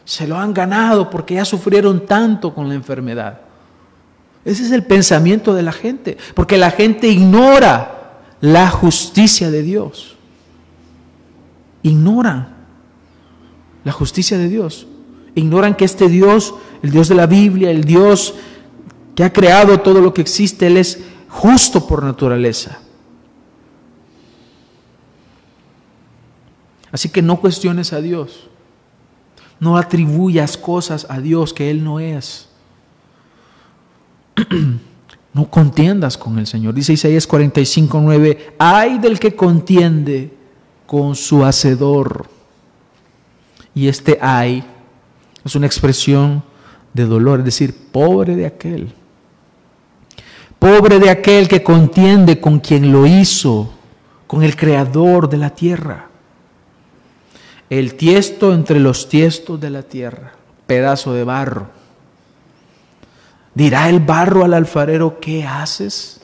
[0.04, 3.42] Se lo han ganado porque ya sufrieron tanto con la enfermedad.
[4.44, 10.16] Ese es el pensamiento de la gente, porque la gente ignora la justicia de Dios.
[11.85, 12.48] Ignora
[13.85, 14.88] la justicia de Dios.
[15.37, 18.35] Ignoran que este Dios, el Dios de la Biblia, el Dios
[19.16, 21.00] que ha creado todo lo que existe, Él es
[21.31, 22.79] justo por naturaleza.
[26.92, 28.48] Así que no cuestiones a Dios.
[29.59, 32.48] No atribuyas cosas a Dios que Él no es.
[35.33, 36.72] No contiendas con el Señor.
[36.72, 40.35] Dice Isaías 45, 9, ay del que contiende
[40.87, 42.26] con su hacedor.
[43.74, 44.64] Y este ay
[45.44, 46.42] es una expresión
[46.94, 48.94] de dolor, es decir, pobre de aquel
[50.66, 53.70] Pobre de aquel que contiende con quien lo hizo,
[54.26, 56.09] con el creador de la tierra.
[57.70, 60.33] El tiesto entre los tiestos de la tierra,
[60.66, 61.68] pedazo de barro.
[63.55, 66.20] Dirá el barro al alfarero, ¿qué haces?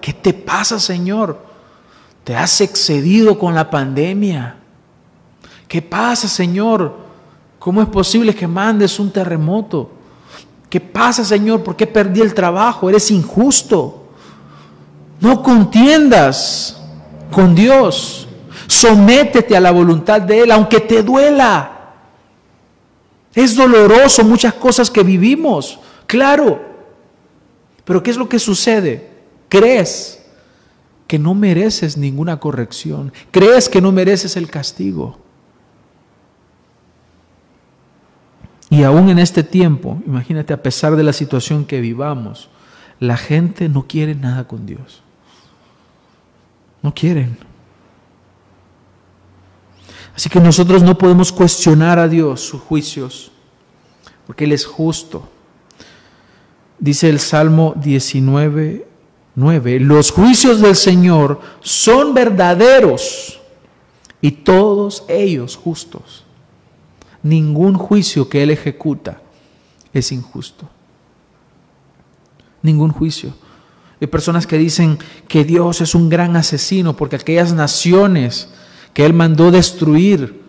[0.00, 1.38] ¿Qué te pasa, Señor?
[2.24, 4.56] Te has excedido con la pandemia.
[5.68, 6.96] ¿Qué pasa, Señor?
[7.60, 9.92] ¿Cómo es posible que mandes un terremoto?
[10.68, 11.62] ¿Qué pasa, Señor?
[11.62, 12.88] ¿Por qué perdí el trabajo?
[12.88, 14.08] Eres injusto.
[15.20, 16.80] No contiendas
[17.30, 18.28] con Dios.
[18.66, 21.72] Sométete a la voluntad de Él, aunque te duela.
[23.34, 26.60] Es doloroso muchas cosas que vivimos, claro.
[27.84, 29.10] Pero ¿qué es lo que sucede?
[29.48, 30.22] Crees
[31.06, 33.12] que no mereces ninguna corrección.
[33.30, 35.18] Crees que no mereces el castigo.
[38.68, 42.48] Y aún en este tiempo, imagínate, a pesar de la situación que vivamos,
[42.98, 45.02] la gente no quiere nada con Dios.
[46.82, 47.38] No quieren.
[50.14, 53.30] Así que nosotros no podemos cuestionar a Dios sus juicios,
[54.26, 55.28] porque Él es justo.
[56.78, 58.86] Dice el Salmo 19,
[59.34, 63.40] 9, los juicios del Señor son verdaderos
[64.20, 66.25] y todos ellos justos.
[67.26, 69.20] Ningún juicio que Él ejecuta
[69.92, 70.68] es injusto.
[72.62, 73.34] Ningún juicio.
[74.00, 78.48] Hay personas que dicen que Dios es un gran asesino porque aquellas naciones
[78.92, 80.40] que Él mandó destruir,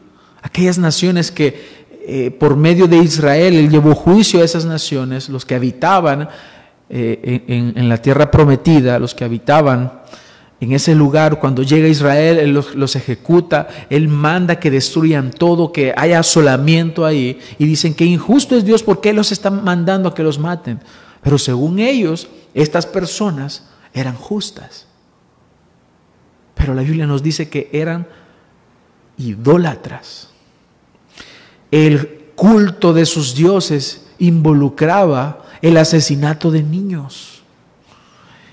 [0.44, 5.46] aquellas naciones que eh, por medio de Israel Él llevó juicio a esas naciones, los
[5.46, 6.30] que habitaban
[6.90, 9.97] eh, en, la tierra prometida, los que habitaban
[10.60, 15.94] en ese lugar, cuando llega Israel, Él los, ejecuta, Él manda que destruyan todo, que
[15.96, 20.16] haya asolamiento ahí, y dicen que injusto es Dios porque Él los está mandando a
[20.16, 20.80] que los maten.
[21.22, 24.88] Pero según ellos, estas personas eran justas.
[26.56, 28.08] Pero la Biblia nos dice que eran
[29.18, 30.30] idólatras.
[31.70, 37.37] El culto de sus dioses involucraba el asesinato de niños.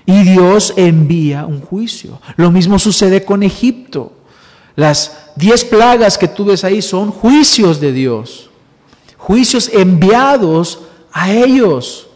[0.05, 2.19] Y Dios envía un juicio.
[2.35, 4.13] Lo mismo sucede con Egipto.
[4.75, 8.49] Las diez plagas que tú ves ahí son juicios de Dios.
[9.17, 12.07] Juicios enviados a ellos.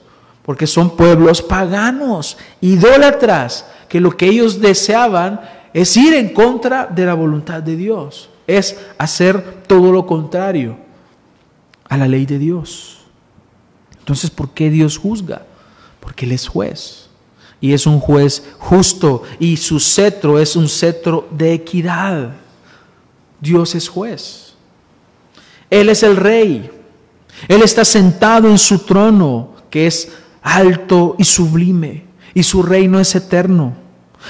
[0.43, 5.41] Porque son pueblos paganos, idólatras, que lo que ellos deseaban
[5.73, 8.29] es ir en contra de la voluntad de Dios.
[8.47, 10.77] Es hacer todo lo contrario
[11.87, 12.99] a la ley de Dios.
[13.97, 15.43] Entonces, ¿por qué Dios juzga?
[15.99, 17.08] Porque Él es juez.
[17.61, 19.23] Y es un juez justo.
[19.39, 22.31] Y su cetro es un cetro de equidad.
[23.39, 24.53] Dios es juez.
[25.69, 26.69] Él es el rey.
[27.47, 32.05] Él está sentado en su trono, que es alto y sublime.
[32.33, 33.75] Y su reino es eterno.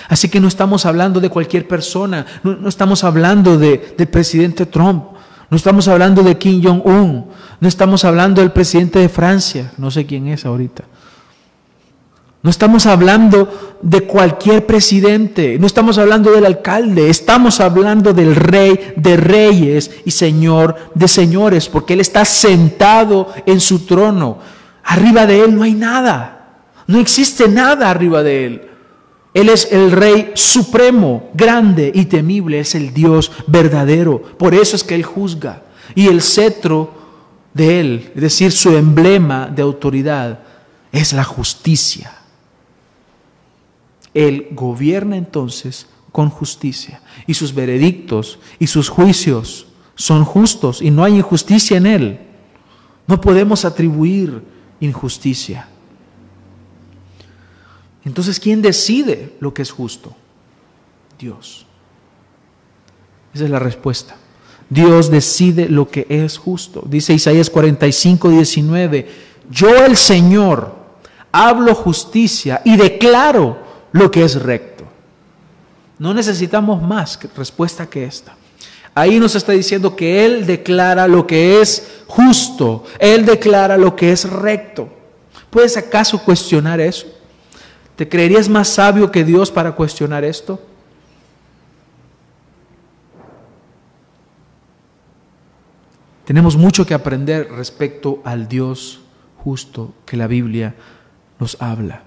[0.08, 5.04] Así que no estamos hablando de cualquier persona, no, estamos hablando de, del presidente Trump,
[5.50, 7.26] no estamos hablando de Kim Jong-un,
[7.60, 10.84] no estamos hablando del presidente de Francia, no sé quién es ahorita.
[12.42, 18.94] No estamos hablando de cualquier presidente, no estamos hablando del alcalde, estamos hablando del rey
[18.96, 24.40] de reyes y señor de señores, porque Él está sentado en su trono.
[24.86, 28.62] Arriba de Él no hay nada, no existe nada arriba de Él.
[29.34, 34.20] Él es el Rey supremo, grande y temible, es el Dios verdadero.
[34.22, 35.62] Por eso es que Él juzga.
[35.94, 36.94] Y el cetro
[37.54, 40.40] de Él, es decir, su emblema de autoridad,
[40.92, 42.19] es la justicia.
[44.14, 47.02] Él gobierna entonces con justicia.
[47.28, 52.20] Y sus veredictos y sus juicios son justos y no hay injusticia en Él.
[53.08, 54.44] No podemos atribuir
[54.80, 55.68] injusticia.
[58.06, 60.16] Entonces, ¿quién decide lo que es justo?
[61.20, 61.66] Dios.
[63.34, 64.16] Esa es la respuesta.
[64.70, 66.84] Dios decide lo que es justo.
[66.88, 69.10] Dice Isaías 45, 19,
[69.50, 70.76] yo el Señor
[71.32, 74.86] hablo justicia y declaro lo que es recto.
[75.98, 78.36] No necesitamos más respuesta que esta.
[78.96, 84.12] Ahí nos está diciendo que Él declara lo que es justo, Él declara lo que
[84.12, 84.90] es recto.
[85.50, 87.08] ¿Puedes acaso cuestionar eso?
[87.96, 90.60] ¿Te creerías más sabio que Dios para cuestionar esto?
[96.26, 99.02] Tenemos mucho que aprender respecto al Dios
[99.44, 100.76] justo que la Biblia
[101.40, 102.04] nos habla.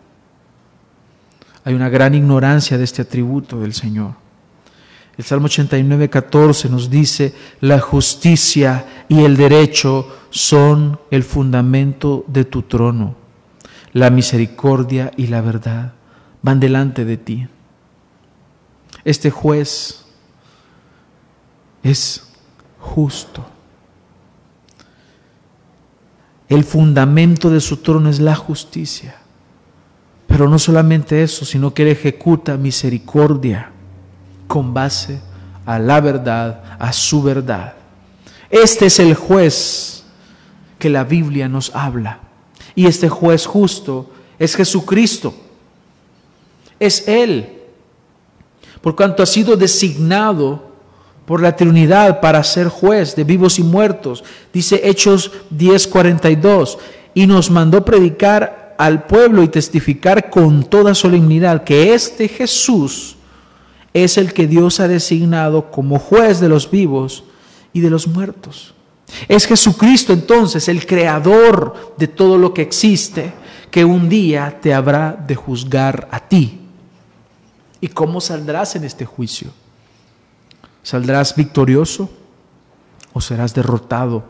[1.65, 4.15] Hay una gran ignorancia de este atributo del Señor.
[5.17, 12.45] El Salmo 89, 14 nos dice, la justicia y el derecho son el fundamento de
[12.45, 13.23] tu trono
[13.93, 15.93] la misericordia y la verdad
[16.41, 17.47] van delante de ti.
[19.05, 20.05] Este juez
[21.83, 22.33] es
[22.79, 23.45] justo.
[26.49, 29.17] El fundamento de su trono es la justicia.
[30.33, 33.71] Pero no solamente eso, sino que Él ejecuta misericordia
[34.49, 35.21] con base
[35.67, 37.75] a la verdad, a su verdad.
[38.49, 40.05] Este es el juez
[40.79, 42.21] que la Biblia nos habla.
[42.75, 45.35] Y este juez justo es Jesucristo.
[46.81, 47.61] Es Él.
[48.81, 50.73] Por cuanto ha sido designado
[51.27, 54.25] por la Trinidad para ser juez de vivos y muertos.
[54.51, 56.79] Dice Hechos 10:42.
[57.13, 63.15] Y nos mandó predicar al pueblo y testificar con toda solemnidad que este Jesús
[63.95, 67.23] es el que Dios ha designado como juez de los vivos
[67.73, 68.75] y de los muertos.
[69.29, 73.33] Es Jesucristo entonces el creador de todo lo que existe,
[73.71, 76.59] que un día te habrá de juzgar a ti.
[77.81, 79.53] ¿Y cómo saldrás en este juicio?
[80.83, 82.11] ¿Saldrás victorioso
[83.13, 84.25] o serás derrotado?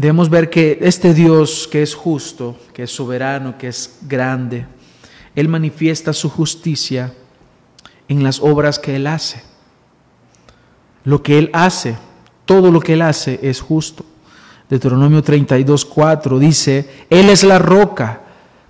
[0.00, 4.64] Debemos ver que este Dios que es justo, que es soberano, que es grande,
[5.36, 7.12] Él manifiesta su justicia
[8.08, 9.42] en las obras que Él hace.
[11.04, 11.98] Lo que Él hace,
[12.46, 14.06] todo lo que Él hace es justo.
[14.70, 18.22] Deuteronomio 32, 4 dice, Él es la roca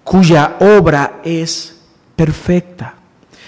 [0.03, 1.81] cuya obra es
[2.17, 2.97] perfecta,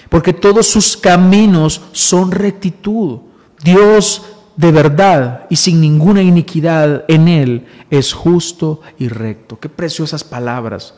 [0.09, 3.19] porque todos sus caminos son rectitud.
[3.65, 4.23] Dios
[4.57, 9.59] de verdad y sin ninguna iniquidad en Él es justo y recto.
[9.59, 10.95] Qué preciosas palabras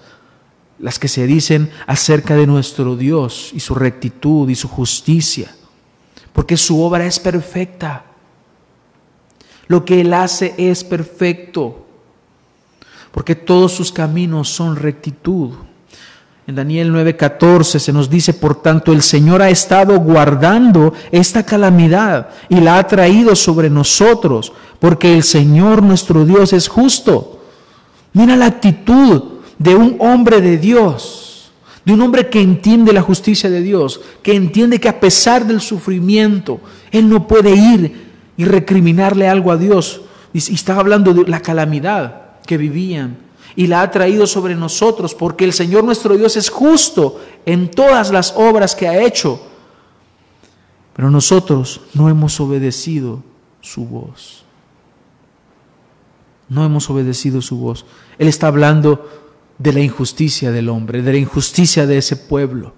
[0.78, 5.54] las que se dicen acerca de nuestro Dios y su rectitud y su justicia,
[6.32, 8.04] porque su obra es perfecta.
[9.66, 11.86] Lo que Él hace es perfecto,
[13.12, 15.52] porque todos sus caminos son rectitud.
[16.46, 22.28] En Daniel 9:14 se nos dice, por tanto, el Señor ha estado guardando esta calamidad
[22.50, 27.40] y la ha traído sobre nosotros, porque el Señor nuestro Dios es justo.
[28.12, 29.22] Mira la actitud
[29.58, 31.50] de un hombre de Dios,
[31.82, 35.62] de un hombre que entiende la justicia de Dios, que entiende que a pesar del
[35.62, 40.02] sufrimiento, Él no puede ir y recriminarle algo a Dios.
[40.34, 43.23] Y estaba hablando de la calamidad que vivían
[43.56, 48.10] y la ha traído sobre nosotros, porque el Señor nuestro Dios es justo en todas
[48.10, 49.40] las obras que ha hecho.
[50.94, 53.22] Pero nosotros no hemos obedecido
[53.60, 54.44] su voz.
[56.48, 57.84] No hemos obedecido su voz.
[58.18, 59.08] Él está hablando
[59.58, 62.74] de la injusticia del hombre, de la injusticia de ese pueblo.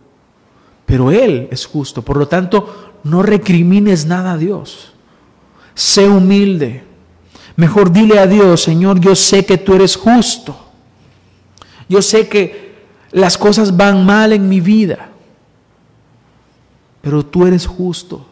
[0.86, 2.02] Pero Él es justo.
[2.02, 4.92] Por lo tanto, no recrimines nada a Dios.
[5.74, 6.84] Sé humilde.
[7.56, 10.65] Mejor dile a Dios, Señor, yo sé que tú eres justo.
[11.88, 12.74] Yo sé que
[13.12, 15.08] las cosas van mal en mi vida,
[17.00, 18.26] pero tú eres justo.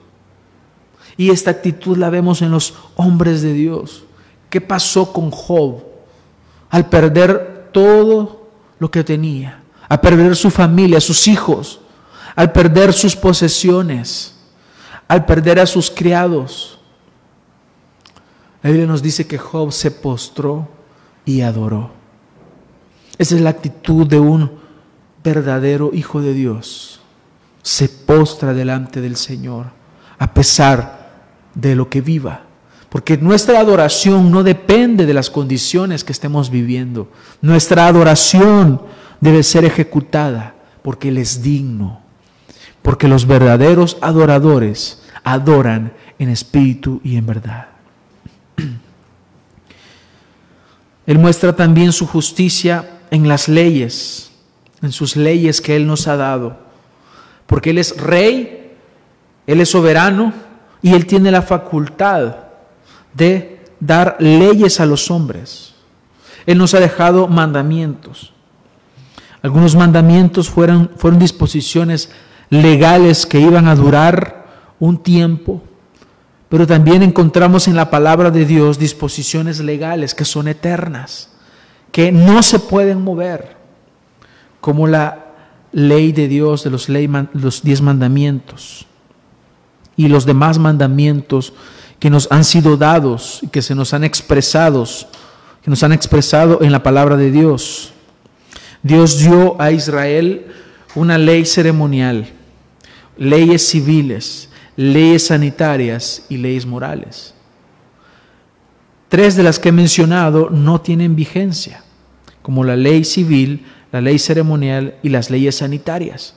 [1.16, 4.04] Y esta actitud la vemos en los hombres de Dios.
[4.50, 5.82] ¿Qué pasó con Job
[6.70, 8.48] al perder todo
[8.78, 9.62] lo que tenía?
[9.88, 11.80] Al perder su familia, sus hijos,
[12.34, 14.34] al perder sus posesiones,
[15.06, 16.78] al perder a sus criados.
[18.62, 20.68] La Biblia nos dice que Job se postró
[21.24, 22.03] y adoró.
[23.18, 24.50] Esa es la actitud de un
[25.22, 27.00] verdadero hijo de Dios.
[27.62, 29.66] Se postra delante del Señor
[30.18, 31.12] a pesar
[31.54, 32.42] de lo que viva.
[32.88, 37.10] Porque nuestra adoración no depende de las condiciones que estemos viviendo.
[37.40, 38.82] Nuestra adoración
[39.20, 42.00] debe ser ejecutada porque Él es digno.
[42.82, 47.68] Porque los verdaderos adoradores adoran en espíritu y en verdad.
[51.06, 54.32] Él muestra también su justicia en las leyes,
[54.82, 56.56] en sus leyes que Él nos ha dado.
[57.46, 58.72] Porque Él es rey,
[59.46, 60.32] Él es soberano
[60.82, 62.34] y Él tiene la facultad
[63.12, 65.74] de dar leyes a los hombres.
[66.44, 68.32] Él nos ha dejado mandamientos.
[69.42, 72.10] Algunos mandamientos fueron, fueron disposiciones
[72.50, 74.44] legales que iban a durar
[74.80, 75.62] un tiempo,
[76.48, 81.33] pero también encontramos en la palabra de Dios disposiciones legales que son eternas
[81.94, 83.54] que no se pueden mover,
[84.60, 85.26] como la
[85.70, 88.84] ley de Dios, de los, los diez mandamientos
[89.96, 91.52] y los demás mandamientos
[92.00, 95.06] que nos han sido dados y que se nos han expresados,
[95.62, 97.92] que nos han expresado en la palabra de Dios.
[98.82, 100.46] Dios dio a Israel
[100.96, 102.26] una ley ceremonial,
[103.16, 107.34] leyes civiles, leyes sanitarias y leyes morales.
[109.08, 111.83] Tres de las que he mencionado no tienen vigencia
[112.44, 116.34] como la ley civil, la ley ceremonial y las leyes sanitarias.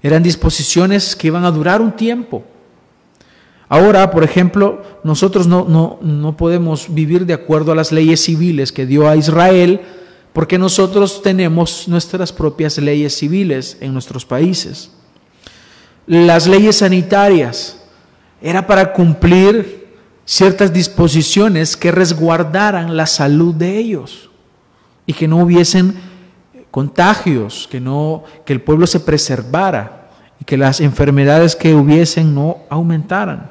[0.00, 2.44] Eran disposiciones que iban a durar un tiempo.
[3.68, 8.70] Ahora, por ejemplo, nosotros no, no, no podemos vivir de acuerdo a las leyes civiles
[8.70, 9.80] que dio a Israel
[10.32, 14.92] porque nosotros tenemos nuestras propias leyes civiles en nuestros países.
[16.06, 17.82] Las leyes sanitarias
[18.40, 19.88] era para cumplir
[20.24, 24.28] ciertas disposiciones que resguardaran la salud de ellos
[25.08, 25.94] y que no hubiesen
[26.70, 32.58] contagios, que no que el pueblo se preservara y que las enfermedades que hubiesen no
[32.68, 33.50] aumentaran.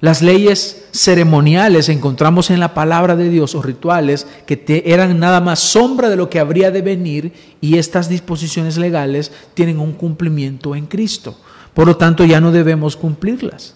[0.00, 5.58] Las leyes ceremoniales encontramos en la palabra de Dios o rituales que eran nada más
[5.58, 10.86] sombra de lo que habría de venir y estas disposiciones legales tienen un cumplimiento en
[10.86, 11.38] Cristo.
[11.74, 13.74] Por lo tanto, ya no debemos cumplirlas.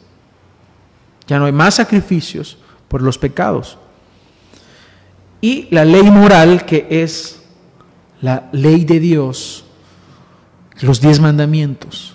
[1.26, 2.56] Ya no hay más sacrificios
[2.88, 3.76] por los pecados.
[5.42, 7.42] Y la ley moral, que es
[8.22, 9.64] la ley de Dios,
[10.80, 12.14] los diez mandamientos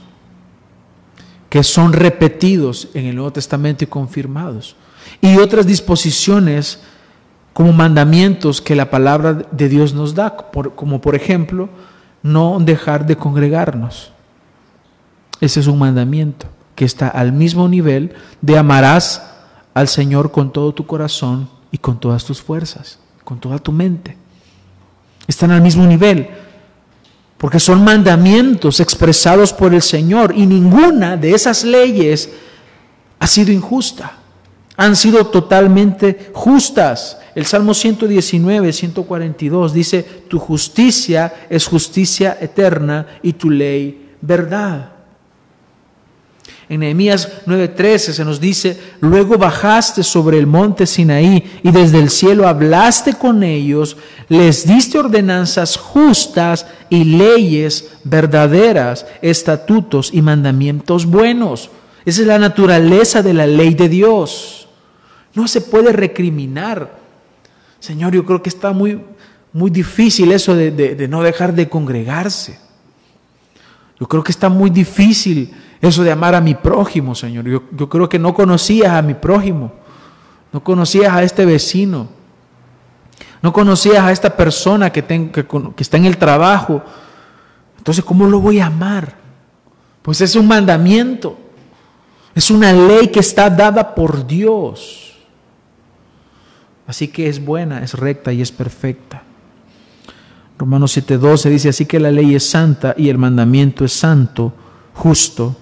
[1.49, 4.75] que son repetidos en el Nuevo Testamento y confirmados.
[5.21, 6.82] Y otras disposiciones
[7.53, 10.36] como mandamientos que la palabra de Dios nos da,
[10.75, 11.69] como por ejemplo,
[12.21, 14.11] no dejar de congregarnos.
[15.39, 19.34] Ese es un mandamiento que está al mismo nivel de amarás
[19.73, 24.15] al Señor con todo tu corazón y con todas tus fuerzas, con toda tu mente.
[25.28, 26.30] Están al mismo nivel
[27.38, 32.30] porque son mandamientos expresados por el Señor y ninguna de esas leyes
[33.19, 34.13] ha sido injusta.
[34.78, 37.17] Han sido totalmente justas.
[37.36, 44.93] El Salmo 119, 142 dice, tu justicia es justicia eterna y tu ley verdad.
[46.70, 52.09] En Nehemías 9:13 se nos dice, luego bajaste sobre el monte Sinaí y desde el
[52.09, 53.95] cielo hablaste con ellos,
[54.28, 61.70] les diste ordenanzas justas y leyes verdaderas, estatutos y mandamientos buenos.
[62.03, 64.68] Esa es la naturaleza de la ley de Dios.
[65.36, 66.97] No se puede recriminar.
[67.80, 69.01] Señor, yo creo que está muy,
[69.53, 72.59] muy difícil eso de, de no dejar de congregarse.
[73.99, 77.45] Yo creo que está muy difícil eso de amar a mi prójimo, Señor.
[77.47, 79.71] Yo, creo que no conocías a mi prójimo.
[80.51, 82.07] No conocías a este vecino.
[83.41, 86.82] No conocías a esta persona que, que, que está en el trabajo.
[87.78, 89.15] Entonces, ¿cómo lo voy a amar?
[90.01, 91.38] Pues es un mandamiento.
[92.34, 95.15] Es una ley que está dada por Dios.
[96.88, 99.23] Así que es buena, es recta y es perfecta.
[100.57, 104.53] Romanos 7:12 dice, así que la ley es santa y el mandamiento es santo,
[104.93, 105.55] justo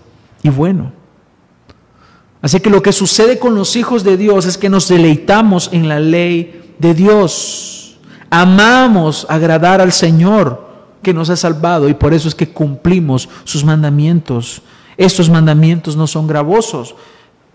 [0.46, 0.92] y bueno.
[2.40, 5.90] Así que lo que sucede con los hijos de Dios es que nos deleitamos en
[5.90, 7.98] la ley de Dios.
[8.30, 10.64] Amamos agradar al Señor
[11.02, 14.62] que nos ha salvado y por eso es que cumplimos sus mandamientos.
[14.98, 16.94] Estos mandamientos no son gravosos.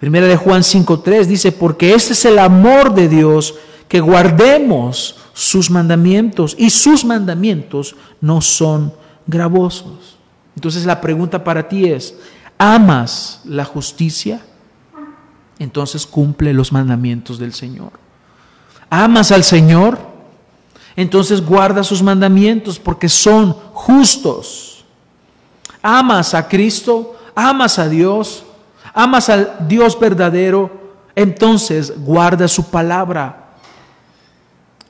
[0.01, 3.55] Primera de Juan 5.3 dice, porque este es el amor de Dios,
[3.86, 8.93] que guardemos sus mandamientos y sus mandamientos no son
[9.28, 10.18] gravosos.
[10.57, 12.16] Entonces la pregunta para ti es,
[12.61, 14.38] amas la justicia,
[15.58, 17.92] entonces cumple los mandamientos del Señor.
[18.90, 19.98] Amas al Señor,
[20.94, 24.84] entonces guarda sus mandamientos porque son justos.
[25.80, 28.44] Amas a Cristo, amas a Dios,
[28.92, 30.70] amas al Dios verdadero,
[31.14, 33.54] entonces guarda su palabra.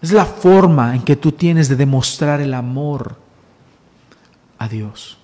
[0.02, 3.14] Es la forma en que tú tienes de demostrar el amor
[4.58, 5.19] a Dios.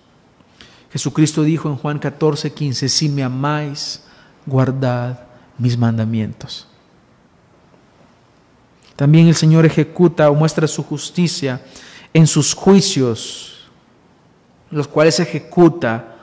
[0.97, 4.03] Jesucristo dijo en Juan 14, 15, si me amáis,
[4.47, 5.27] guardad
[5.59, 6.67] mis mandamientos.
[8.97, 11.61] También el Señor ejecuta o muestra su justicia
[12.15, 13.69] en sus juicios,
[14.71, 16.17] los cuales ejecuta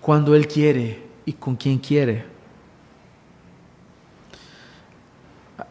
[0.00, 2.24] cuando Él quiere y con quien quiere.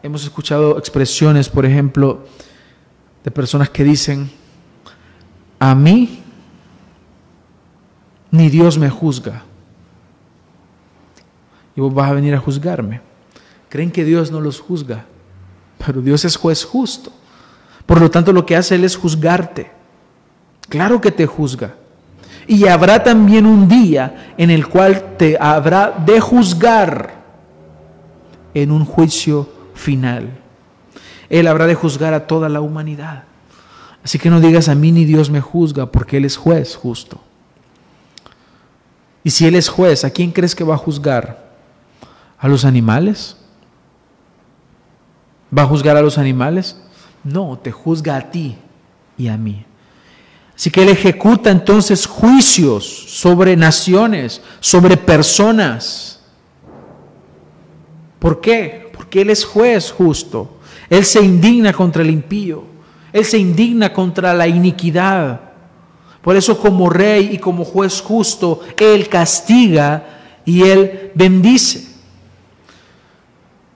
[0.00, 2.24] Hemos escuchado expresiones, por ejemplo,
[3.24, 4.30] de personas que dicen,
[5.58, 6.22] a mí
[8.36, 9.42] ni Dios me juzga.
[11.74, 13.00] Y vos vas a venir a juzgarme.
[13.68, 15.04] Creen que Dios no los juzga,
[15.84, 17.12] pero Dios es juez justo.
[17.84, 19.70] Por lo tanto, lo que hace Él es juzgarte.
[20.68, 21.74] Claro que te juzga.
[22.46, 27.14] Y habrá también un día en el cual te habrá de juzgar
[28.54, 30.30] en un juicio final.
[31.28, 33.24] Él habrá de juzgar a toda la humanidad.
[34.04, 37.20] Así que no digas a mí ni Dios me juzga, porque Él es juez justo.
[39.26, 41.50] Y si Él es juez, ¿a quién crees que va a juzgar?
[42.38, 43.36] ¿A los animales?
[45.52, 46.80] ¿Va a juzgar a los animales?
[47.24, 48.56] No, te juzga a ti
[49.18, 49.64] y a mí.
[50.54, 56.20] Así que Él ejecuta entonces juicios sobre naciones, sobre personas.
[58.20, 58.92] ¿Por qué?
[58.94, 60.58] Porque Él es juez justo.
[60.88, 62.62] Él se indigna contra el impío.
[63.12, 65.45] Él se indigna contra la iniquidad.
[66.26, 71.86] Por eso como rey y como juez justo, Él castiga y Él bendice.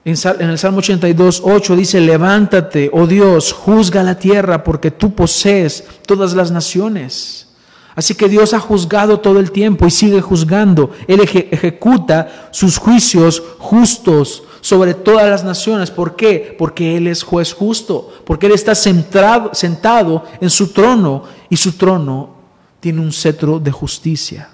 [0.03, 5.85] En el Salmo 82, 8 dice, levántate, oh Dios, juzga la tierra porque tú posees
[6.05, 7.47] todas las naciones.
[7.95, 10.91] Así que Dios ha juzgado todo el tiempo y sigue juzgando.
[11.07, 15.89] Él ejecuta sus juicios justos sobre todas las naciones.
[15.89, 16.53] ¿Por qué?
[16.59, 22.40] Porque Él es juez justo, porque Él está sentado en su trono y su trono
[22.81, 24.49] tiene un cetro de justicia.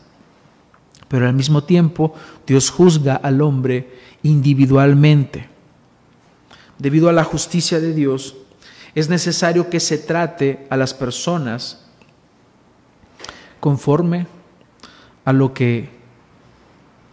[1.08, 2.14] Pero al mismo tiempo
[2.46, 3.90] Dios juzga al hombre
[4.22, 5.50] individualmente.
[6.78, 8.36] Debido a la justicia de Dios,
[8.94, 11.86] es necesario que se trate a las personas
[13.60, 14.28] conforme
[15.26, 15.90] a lo que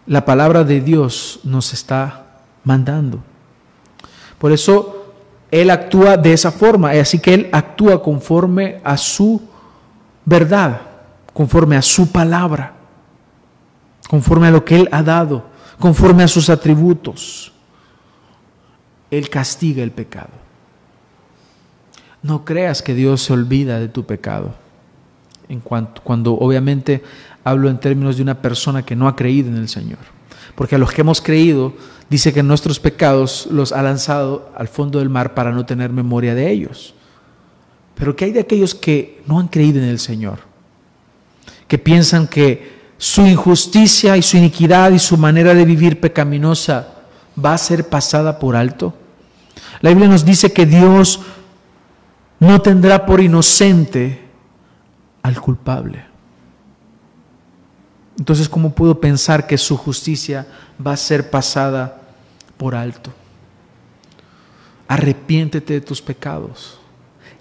[0.07, 3.21] la palabra de Dios nos está mandando.
[4.39, 5.15] Por eso
[5.51, 9.41] Él actúa de esa forma, así que Él actúa conforme a su
[10.25, 10.81] verdad,
[11.35, 12.75] conforme a su palabra,
[14.09, 17.53] conforme a lo que Él ha dado conforme a sus atributos.
[19.11, 20.31] Él castiga el pecado.
[22.23, 24.55] No creas que Dios se olvida de tu pecado.
[25.49, 27.03] En cuanto, cuando obviamente
[27.45, 29.99] hablo en términos de una persona que no ha creído en el Señor.
[30.55, 31.75] Porque a los que hemos creído,
[32.09, 36.35] dice que nuestros pecados los ha lanzado al fondo del mar para no tener memoria
[36.35, 36.95] de ellos.
[37.95, 40.54] Pero ¿qué hay de aquellos que no han creído en el Señor?
[41.69, 46.89] Que piensan que su injusticia y su iniquidad y su manera de vivir pecaminosa
[47.43, 48.95] va a ser pasada por alto?
[49.81, 51.21] La Biblia nos dice que Dios
[52.41, 54.21] no tendrá por inocente
[55.23, 56.05] al culpable.
[58.19, 60.47] Entonces, ¿cómo puedo pensar que su justicia
[60.85, 62.01] va a ser pasada
[62.57, 63.13] por alto?
[64.87, 66.79] Arrepiéntete de tus pecados.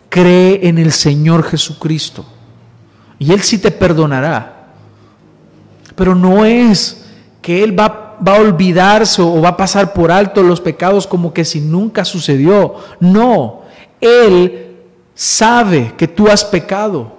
[0.09, 2.25] Cree en el Señor Jesucristo.
[3.23, 4.65] Y Él sí te perdonará.
[5.95, 7.05] Pero no es
[7.41, 11.33] que Él va, va, a olvidarse o va a pasar por alto los pecados como
[11.33, 12.75] que si nunca sucedió.
[12.99, 13.61] No,
[14.01, 14.75] Él
[15.15, 17.15] sabe que tú has pecado.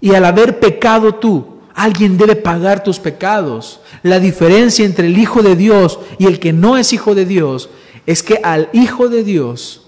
[0.00, 3.82] Y al haber pecado tú, alguien debe pagar tus pecados.
[4.02, 7.68] La diferencia entre el Hijo de Dios y el que no es Hijo de Dios
[8.06, 9.86] es que al Hijo de Dios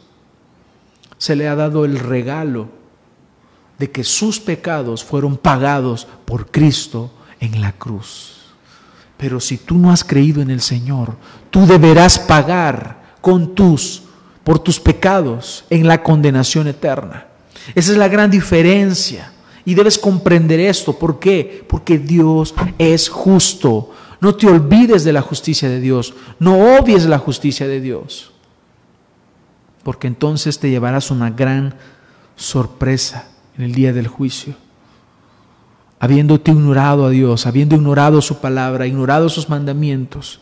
[1.17, 2.82] se le ha dado el regalo
[3.79, 7.11] de que sus pecados fueron pagados por Cristo
[7.41, 8.43] en la cruz.
[9.17, 11.17] Pero si tú no has creído en el Señor,
[11.51, 14.03] tú deberás pagar con tus
[14.45, 17.27] por tus pecados en la condenación eterna.
[17.75, 19.33] Esa es la gran diferencia.
[19.65, 20.99] Y debes comprender esto.
[20.99, 21.65] ¿Por qué?
[21.69, 23.93] Porque Dios es justo.
[24.21, 26.15] No te olvides de la justicia de Dios.
[26.41, 28.33] No obvies la justicia de Dios.
[29.85, 31.75] Porque entonces te llevarás una gran
[32.35, 34.55] sorpresa en el día del juicio
[36.03, 40.41] habiéndote ignorado a Dios, habiendo ignorado su palabra, ignorado sus mandamientos,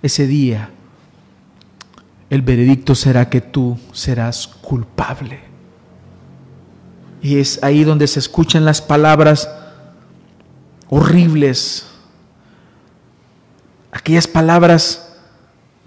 [0.00, 0.70] ese día
[2.30, 5.40] el veredicto será que tú serás culpable.
[7.20, 9.46] Y es ahí donde se escuchan las palabras
[10.88, 11.86] horribles,
[13.92, 15.18] aquellas palabras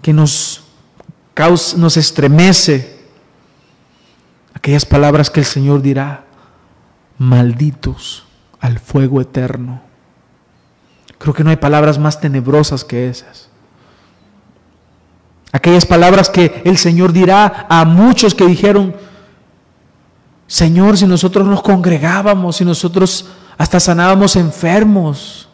[0.00, 0.62] que nos,
[1.34, 3.00] causa, nos estremece,
[4.54, 6.27] aquellas palabras que el Señor dirá,
[7.18, 8.24] malditos
[8.60, 9.82] al fuego eterno.
[11.18, 13.48] Creo que no hay palabras más tenebrosas que esas.
[15.50, 18.94] Aquellas palabras que el Señor dirá a muchos que dijeron,
[20.46, 25.48] Señor, si nosotros nos congregábamos, si nosotros hasta sanábamos enfermos,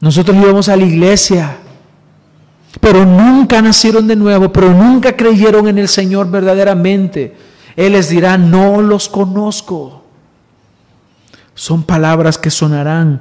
[0.00, 1.58] nosotros íbamos a la iglesia,
[2.80, 7.36] pero nunca nacieron de nuevo, pero nunca creyeron en el Señor verdaderamente.
[7.76, 9.97] Él les dirá, no los conozco.
[11.58, 13.20] Son palabras que sonarán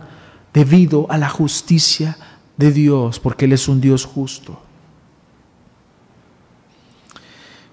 [0.54, 2.20] debido a la justicia
[2.56, 4.62] de Dios, porque Él es un Dios justo.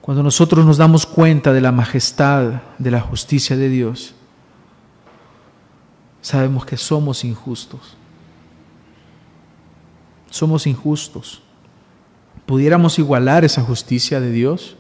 [0.01, 4.15] Cuando nosotros nos damos cuenta de la majestad, de la justicia de Dios,
[6.23, 7.99] sabemos que somos injustos.
[10.31, 11.43] Somos injustos.
[12.47, 14.77] ¿Pudiéramos igualar esa justicia de Dios?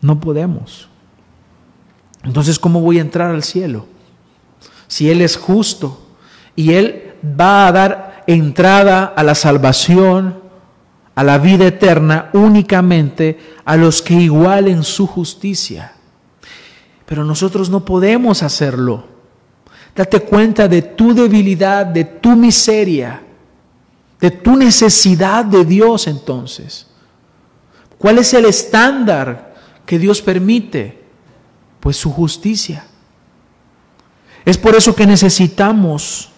[0.00, 0.88] No podemos.
[2.24, 3.94] Entonces, ¿cómo voy a entrar al cielo?
[4.96, 6.00] Si Él es justo
[6.54, 10.40] y Él va a dar entrada a la salvación,
[11.14, 15.92] a la vida eterna, únicamente a los que igualen su justicia.
[17.04, 19.04] Pero nosotros no podemos hacerlo.
[19.94, 23.22] Date cuenta de tu debilidad, de tu miseria,
[24.18, 26.86] de tu necesidad de Dios entonces.
[27.98, 31.04] ¿Cuál es el estándar que Dios permite?
[31.80, 32.86] Pues su justicia.
[34.46, 36.30] Es por eso que necesitamos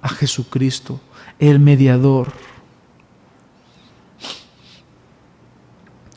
[0.00, 0.98] a Jesucristo,
[1.38, 2.32] el mediador.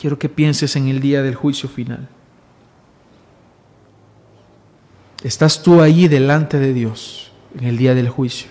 [0.00, 2.08] Quiero que pienses en el día del juicio final.
[5.22, 8.48] Estás tú allí delante de Dios en el día del juicio.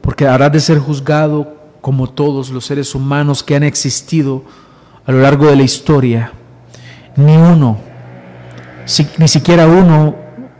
[0.00, 4.44] Porque habrás de ser juzgado como todos los seres humanos que han existido
[5.04, 6.32] a lo largo de la historia.
[7.16, 7.91] Ni uno,
[9.18, 10.16] ni siquiera uno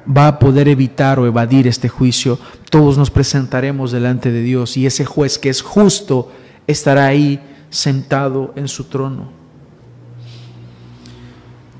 [0.06, 2.38] va a poder evitar o evadir este juicio.
[2.70, 6.30] Todos nos presentaremos delante de Dios y ese juez que es justo
[6.66, 9.30] estará ahí sentado en su trono.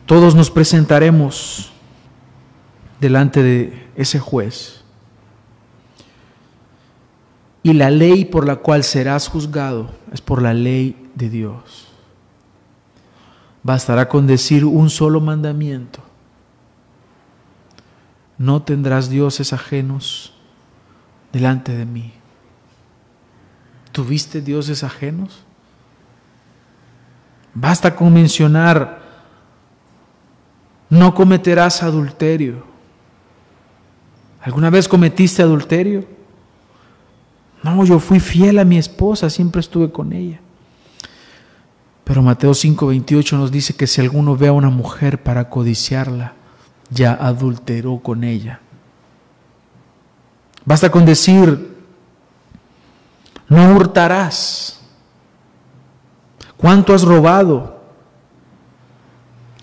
[0.07, 1.73] Todos nos presentaremos
[3.01, 4.83] delante de ese juez.
[7.63, 11.89] Y la ley por la cual serás juzgado es por la ley de Dios.
[13.63, 16.12] Bastará con decir un solo mandamiento.
[18.43, 20.33] No tendrás dioses ajenos
[21.33, 22.13] delante de mí.
[23.93, 25.45] ¿Tuviste dioses ajenos?
[27.55, 29.01] Basta con mencionar,
[30.91, 32.65] no cometerás adulterio.
[34.41, 36.05] ¿Alguna vez cometiste adulterio?
[37.63, 40.41] No, yo fui fiel a mi esposa, siempre estuve con ella.
[42.03, 46.42] Pero Mateo 5:28 nos dice que si alguno ve a una mujer para codiciarla,
[46.93, 48.61] ya adulteró con ella.
[50.65, 51.77] Basta con decir,
[53.49, 54.81] no hurtarás.
[56.57, 57.83] ¿Cuánto has robado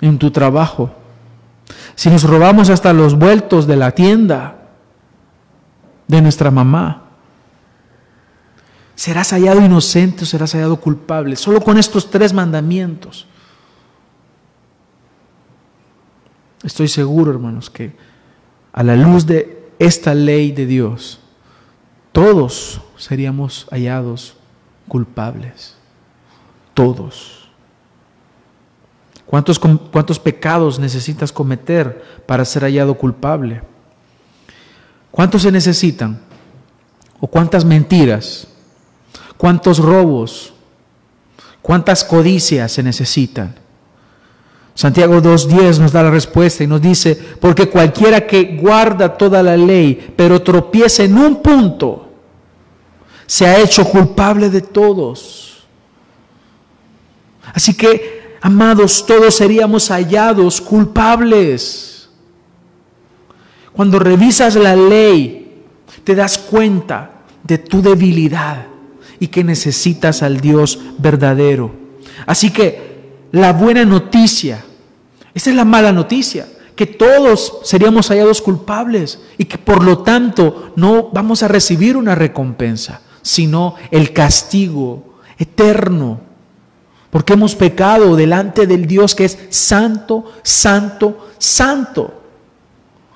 [0.01, 0.91] en tu trabajo?
[1.95, 4.57] Si nos robamos hasta los vueltos de la tienda
[6.07, 7.03] de nuestra mamá,
[8.95, 11.35] serás hallado inocente o serás hallado culpable.
[11.37, 13.27] Solo con estos tres mandamientos.
[16.63, 17.95] Estoy seguro, hermanos, que
[18.73, 21.19] a la luz de esta ley de Dios,
[22.11, 24.35] todos seríamos hallados
[24.87, 25.79] culpables
[26.79, 27.49] todos.
[29.25, 33.61] ¿Cuántos, ¿Cuántos pecados necesitas cometer para ser hallado culpable?
[35.11, 36.21] ¿Cuántos se necesitan?
[37.19, 38.47] ¿O cuántas mentiras?
[39.35, 40.53] ¿Cuántos robos?
[41.61, 43.55] ¿Cuántas codicias se necesitan?
[44.79, 49.57] Santiago 2.10 nos da la respuesta y nos dice, porque cualquiera que guarda toda la
[49.57, 52.07] ley, pero tropieza en un punto,
[53.25, 55.67] se ha hecho culpable de todos.
[57.53, 62.07] Así que, amados, todos seríamos hallados culpables.
[63.73, 65.61] Cuando revisas la ley,
[66.05, 68.67] te das cuenta de tu debilidad
[69.19, 71.69] y que necesitas al Dios verdadero.
[72.25, 74.63] Así que la buena noticia,
[75.39, 80.73] esa es la mala noticia, que todos seríamos hallados culpables y que por lo tanto
[80.75, 86.29] no vamos a recibir una recompensa, sino el castigo eterno
[87.09, 92.21] porque hemos pecado delante del Dios que es santo, santo, santo.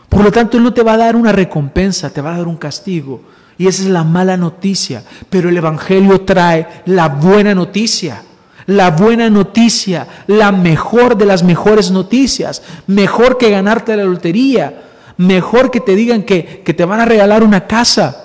[0.09, 2.47] Por lo tanto, Él no te va a dar una recompensa, te va a dar
[2.47, 3.21] un castigo.
[3.57, 5.03] Y esa es la mala noticia.
[5.29, 8.23] Pero el Evangelio trae la buena noticia.
[8.65, 12.61] La buena noticia, la mejor de las mejores noticias.
[12.87, 14.83] Mejor que ganarte la lotería.
[15.17, 18.23] Mejor que te digan que, que te van a regalar una casa.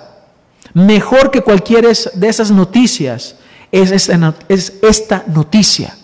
[0.73, 3.35] Mejor que cualquiera de esas noticias
[3.71, 5.95] es esta, es esta noticia,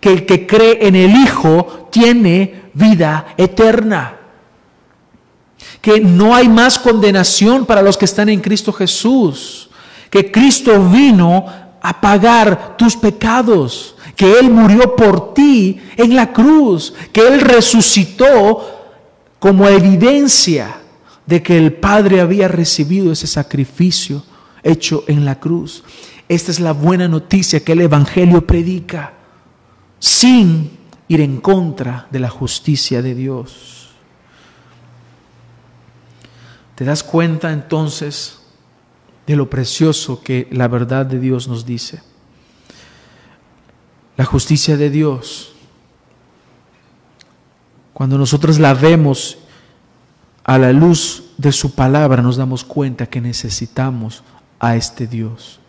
[0.00, 4.16] que el que cree en el Hijo tiene vida eterna,
[5.80, 9.70] que no hay más condenación para los que están en Cristo Jesús,
[10.10, 11.46] que Cristo vino
[11.88, 18.88] a pagar tus pecados, que Él murió por ti en la cruz, que Él resucitó
[19.38, 20.80] como evidencia
[21.26, 24.24] de que el Padre había recibido ese sacrificio
[24.64, 25.84] hecho en la cruz.
[26.28, 29.12] Esta es la buena noticia que el Evangelio predica
[30.00, 30.76] sin
[31.06, 33.90] ir en contra de la justicia de Dios.
[36.74, 38.40] ¿Te das cuenta entonces
[39.26, 42.02] de lo precioso que la verdad de Dios nos dice?
[44.16, 45.54] La justicia de Dios,
[47.92, 49.38] cuando nosotros la vemos
[50.44, 54.22] a la luz de su palabra, nos damos cuenta que necesitamos
[54.58, 55.60] a este Dios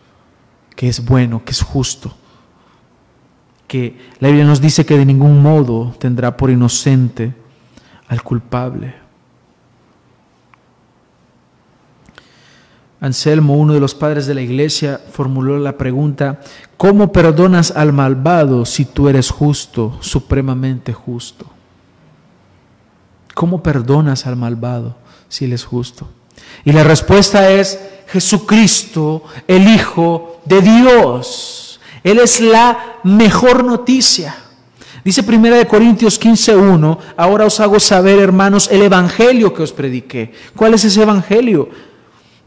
[0.78, 2.14] que es bueno, que es justo,
[3.66, 7.34] que la Biblia nos dice que de ningún modo tendrá por inocente
[8.06, 8.94] al culpable.
[13.00, 16.40] Anselmo, uno de los padres de la iglesia, formuló la pregunta,
[16.76, 21.46] ¿cómo perdonas al malvado si tú eres justo, supremamente justo?
[23.34, 24.96] ¿Cómo perdonas al malvado
[25.28, 26.08] si él es justo?
[26.64, 27.78] Y la respuesta es
[28.08, 31.80] Jesucristo, el Hijo de Dios.
[32.02, 34.34] Él es la mejor noticia.
[35.04, 40.32] Dice 1 Corintios 15:1, ahora os hago saber, hermanos, el evangelio que os prediqué.
[40.56, 41.68] ¿Cuál es ese evangelio?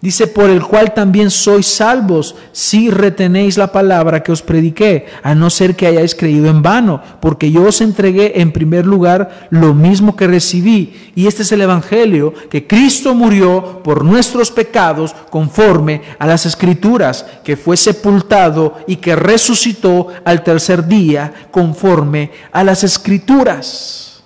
[0.01, 5.35] Dice, por el cual también sois salvos si retenéis la palabra que os prediqué, a
[5.35, 9.75] no ser que hayáis creído en vano, porque yo os entregué en primer lugar lo
[9.75, 11.11] mismo que recibí.
[11.13, 17.23] Y este es el Evangelio, que Cristo murió por nuestros pecados conforme a las escrituras,
[17.43, 24.23] que fue sepultado y que resucitó al tercer día conforme a las escrituras.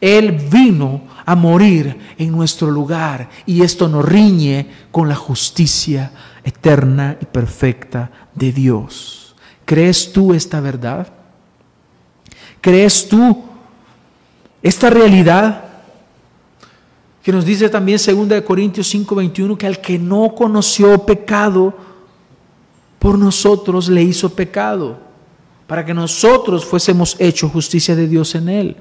[0.00, 6.12] Él vino a morir en nuestro lugar y esto nos riñe con la justicia
[6.44, 9.34] eterna y perfecta de Dios.
[9.64, 11.08] ¿Crees tú esta verdad?
[12.60, 13.42] ¿Crees tú
[14.62, 15.64] esta realidad?
[17.24, 21.74] Que nos dice también 2 Corintios 5:21 que al que no conoció pecado,
[23.00, 24.98] por nosotros le hizo pecado,
[25.66, 28.76] para que nosotros fuésemos hecho justicia de Dios en él.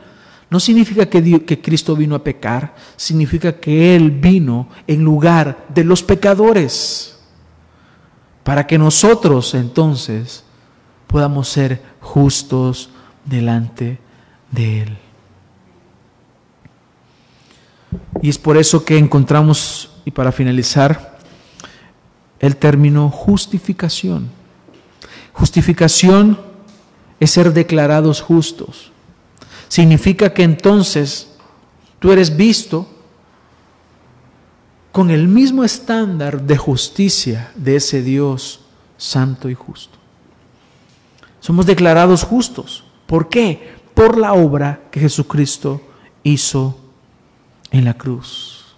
[0.50, 5.84] No significa que, que, Cristo vino a pecar, significa que Él vino en lugar de
[5.84, 7.18] los pecadores,
[8.44, 10.44] para que nosotros entonces
[11.08, 12.90] podamos ser justos
[13.26, 13.98] delante
[14.52, 14.98] de Él.
[18.22, 21.18] Y es por eso que encontramos, y para finalizar,
[22.40, 24.30] el término justificación.
[25.34, 26.40] Justificación
[27.20, 28.92] es ser declarados justos
[29.68, 31.30] significa que entonces
[32.00, 32.88] tú eres visto
[34.92, 38.62] con el mismo estándar de justicia de ese Dios
[38.98, 39.98] santo y justo.
[41.40, 42.86] Somos declarados justos.
[43.06, 43.76] ¿Por qué?
[43.94, 45.82] Por la obra que Jesucristo
[46.24, 46.78] hizo
[47.72, 48.76] en la cruz.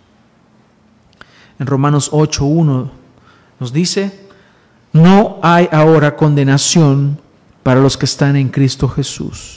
[1.59, 2.89] En Romanos 8.1
[3.59, 4.27] nos dice,
[4.91, 7.19] no hay ahora condenación
[7.63, 9.57] para los que están en Cristo Jesús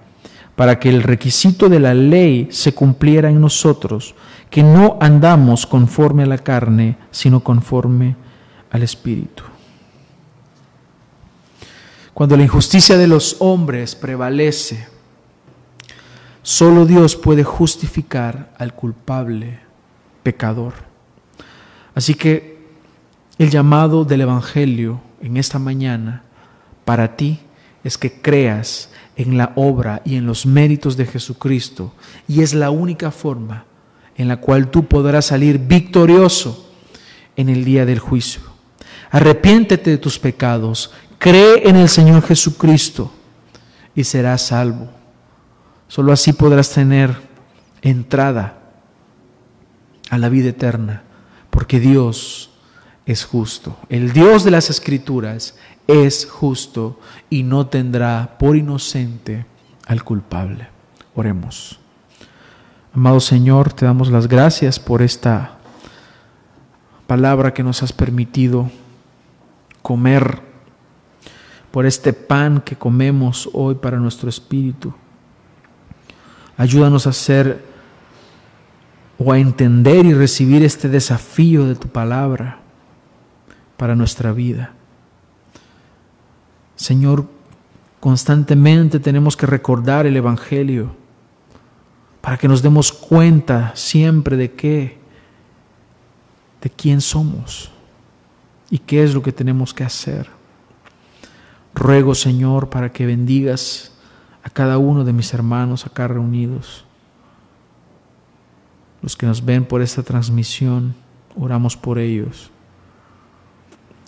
[0.61, 4.13] para que el requisito de la ley se cumpliera en nosotros,
[4.51, 8.15] que no andamos conforme a la carne, sino conforme
[8.69, 9.41] al Espíritu.
[12.13, 14.87] Cuando la injusticia de los hombres prevalece,
[16.43, 19.61] solo Dios puede justificar al culpable
[20.21, 20.73] pecador.
[21.95, 22.61] Así que
[23.39, 26.21] el llamado del Evangelio en esta mañana
[26.85, 27.39] para ti
[27.83, 28.91] es que creas
[29.21, 31.93] en la obra y en los méritos de Jesucristo.
[32.27, 33.65] Y es la única forma
[34.17, 36.69] en la cual tú podrás salir victorioso
[37.35, 38.41] en el día del juicio.
[39.09, 43.11] Arrepiéntete de tus pecados, cree en el Señor Jesucristo
[43.95, 44.89] y serás salvo.
[45.87, 47.15] Solo así podrás tener
[47.81, 48.59] entrada
[50.09, 51.03] a la vida eterna,
[51.49, 52.51] porque Dios
[53.05, 53.77] es justo.
[53.89, 55.55] El Dios de las Escrituras
[55.91, 59.45] es justo y no tendrá por inocente
[59.85, 60.67] al culpable.
[61.15, 61.79] Oremos.
[62.93, 65.57] Amado Señor, te damos las gracias por esta
[67.07, 68.69] palabra que nos has permitido
[69.81, 70.39] comer,
[71.71, 74.93] por este pan que comemos hoy para nuestro espíritu.
[76.57, 77.63] Ayúdanos a hacer
[79.17, 82.59] o a entender y recibir este desafío de tu palabra
[83.77, 84.73] para nuestra vida.
[86.81, 87.27] Señor,
[87.99, 90.95] constantemente tenemos que recordar el Evangelio
[92.21, 94.97] para que nos demos cuenta siempre de qué,
[96.59, 97.71] de quién somos
[98.71, 100.27] y qué es lo que tenemos que hacer.
[101.75, 103.91] Ruego, Señor, para que bendigas
[104.41, 106.83] a cada uno de mis hermanos acá reunidos,
[109.03, 110.95] los que nos ven por esta transmisión,
[111.35, 112.49] oramos por ellos.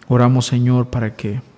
[0.08, 1.53] Oramos, Señor, para que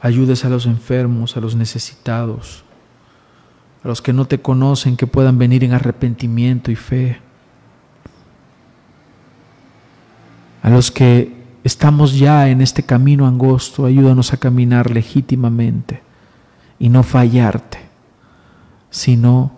[0.00, 2.64] ayudes a los enfermos, a los necesitados,
[3.84, 7.18] a los que no te conocen, que puedan venir en arrepentimiento y fe,
[10.62, 11.32] a los que
[11.64, 16.02] estamos ya en este camino angosto, ayúdanos a caminar legítimamente
[16.78, 17.78] y no fallarte,
[18.90, 19.52] sino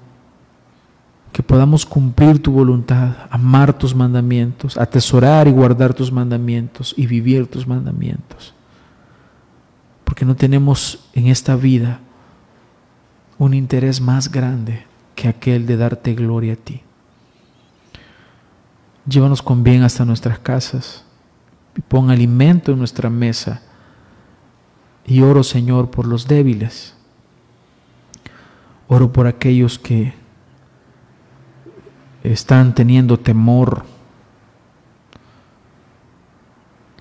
[1.33, 7.47] que podamos cumplir tu voluntad, amar tus mandamientos, atesorar y guardar tus mandamientos y vivir
[7.47, 8.55] tus mandamientos.
[10.13, 12.01] Porque no tenemos en esta vida
[13.39, 14.85] un interés más grande
[15.15, 16.83] que aquel de darte gloria a ti.
[19.07, 21.07] Llévanos con bien hasta nuestras casas
[21.75, 23.63] y pon alimento en nuestra mesa.
[25.07, 26.95] Y oro, Señor, por los débiles.
[28.89, 30.13] Oro por aquellos que
[32.23, 33.87] están teniendo temor,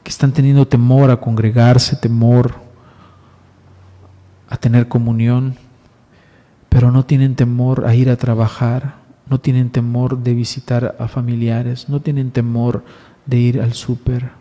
[0.01, 2.70] que están teniendo temor a congregarse, temor
[4.51, 5.55] a tener comunión,
[6.67, 8.95] pero no tienen temor a ir a trabajar,
[9.27, 12.83] no tienen temor de visitar a familiares, no tienen temor
[13.25, 14.31] de ir al súper.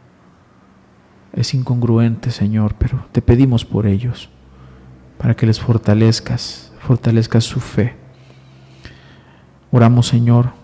[1.32, 4.30] Es incongruente, Señor, pero te pedimos por ellos,
[5.16, 7.94] para que les fortalezcas, fortalezcas su fe.
[9.70, 10.54] Oramos, Señor,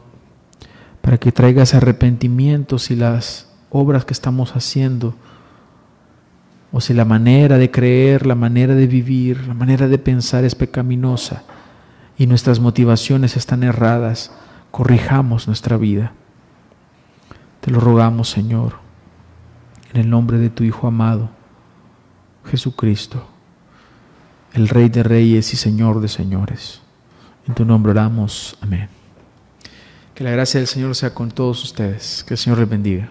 [1.03, 5.15] para que traigas arrepentimiento si las obras que estamos haciendo,
[6.77, 10.55] o si la manera de creer, la manera de vivir, la manera de pensar es
[10.55, 11.43] pecaminosa
[12.19, 14.31] y nuestras motivaciones están erradas,
[14.73, 16.13] corrijamos nuestra vida.
[17.63, 18.75] Te lo rogamos, Señor,
[19.95, 21.31] en el nombre de tu Hijo amado,
[22.45, 23.27] Jesucristo,
[24.53, 26.83] el Rey de Reyes y Señor de Señores.
[27.49, 28.59] En tu nombre oramos.
[28.61, 28.91] Amén.
[30.15, 32.23] Que la gracia del Señor sea con todos ustedes.
[32.23, 33.09] Que el Señor les bendiga.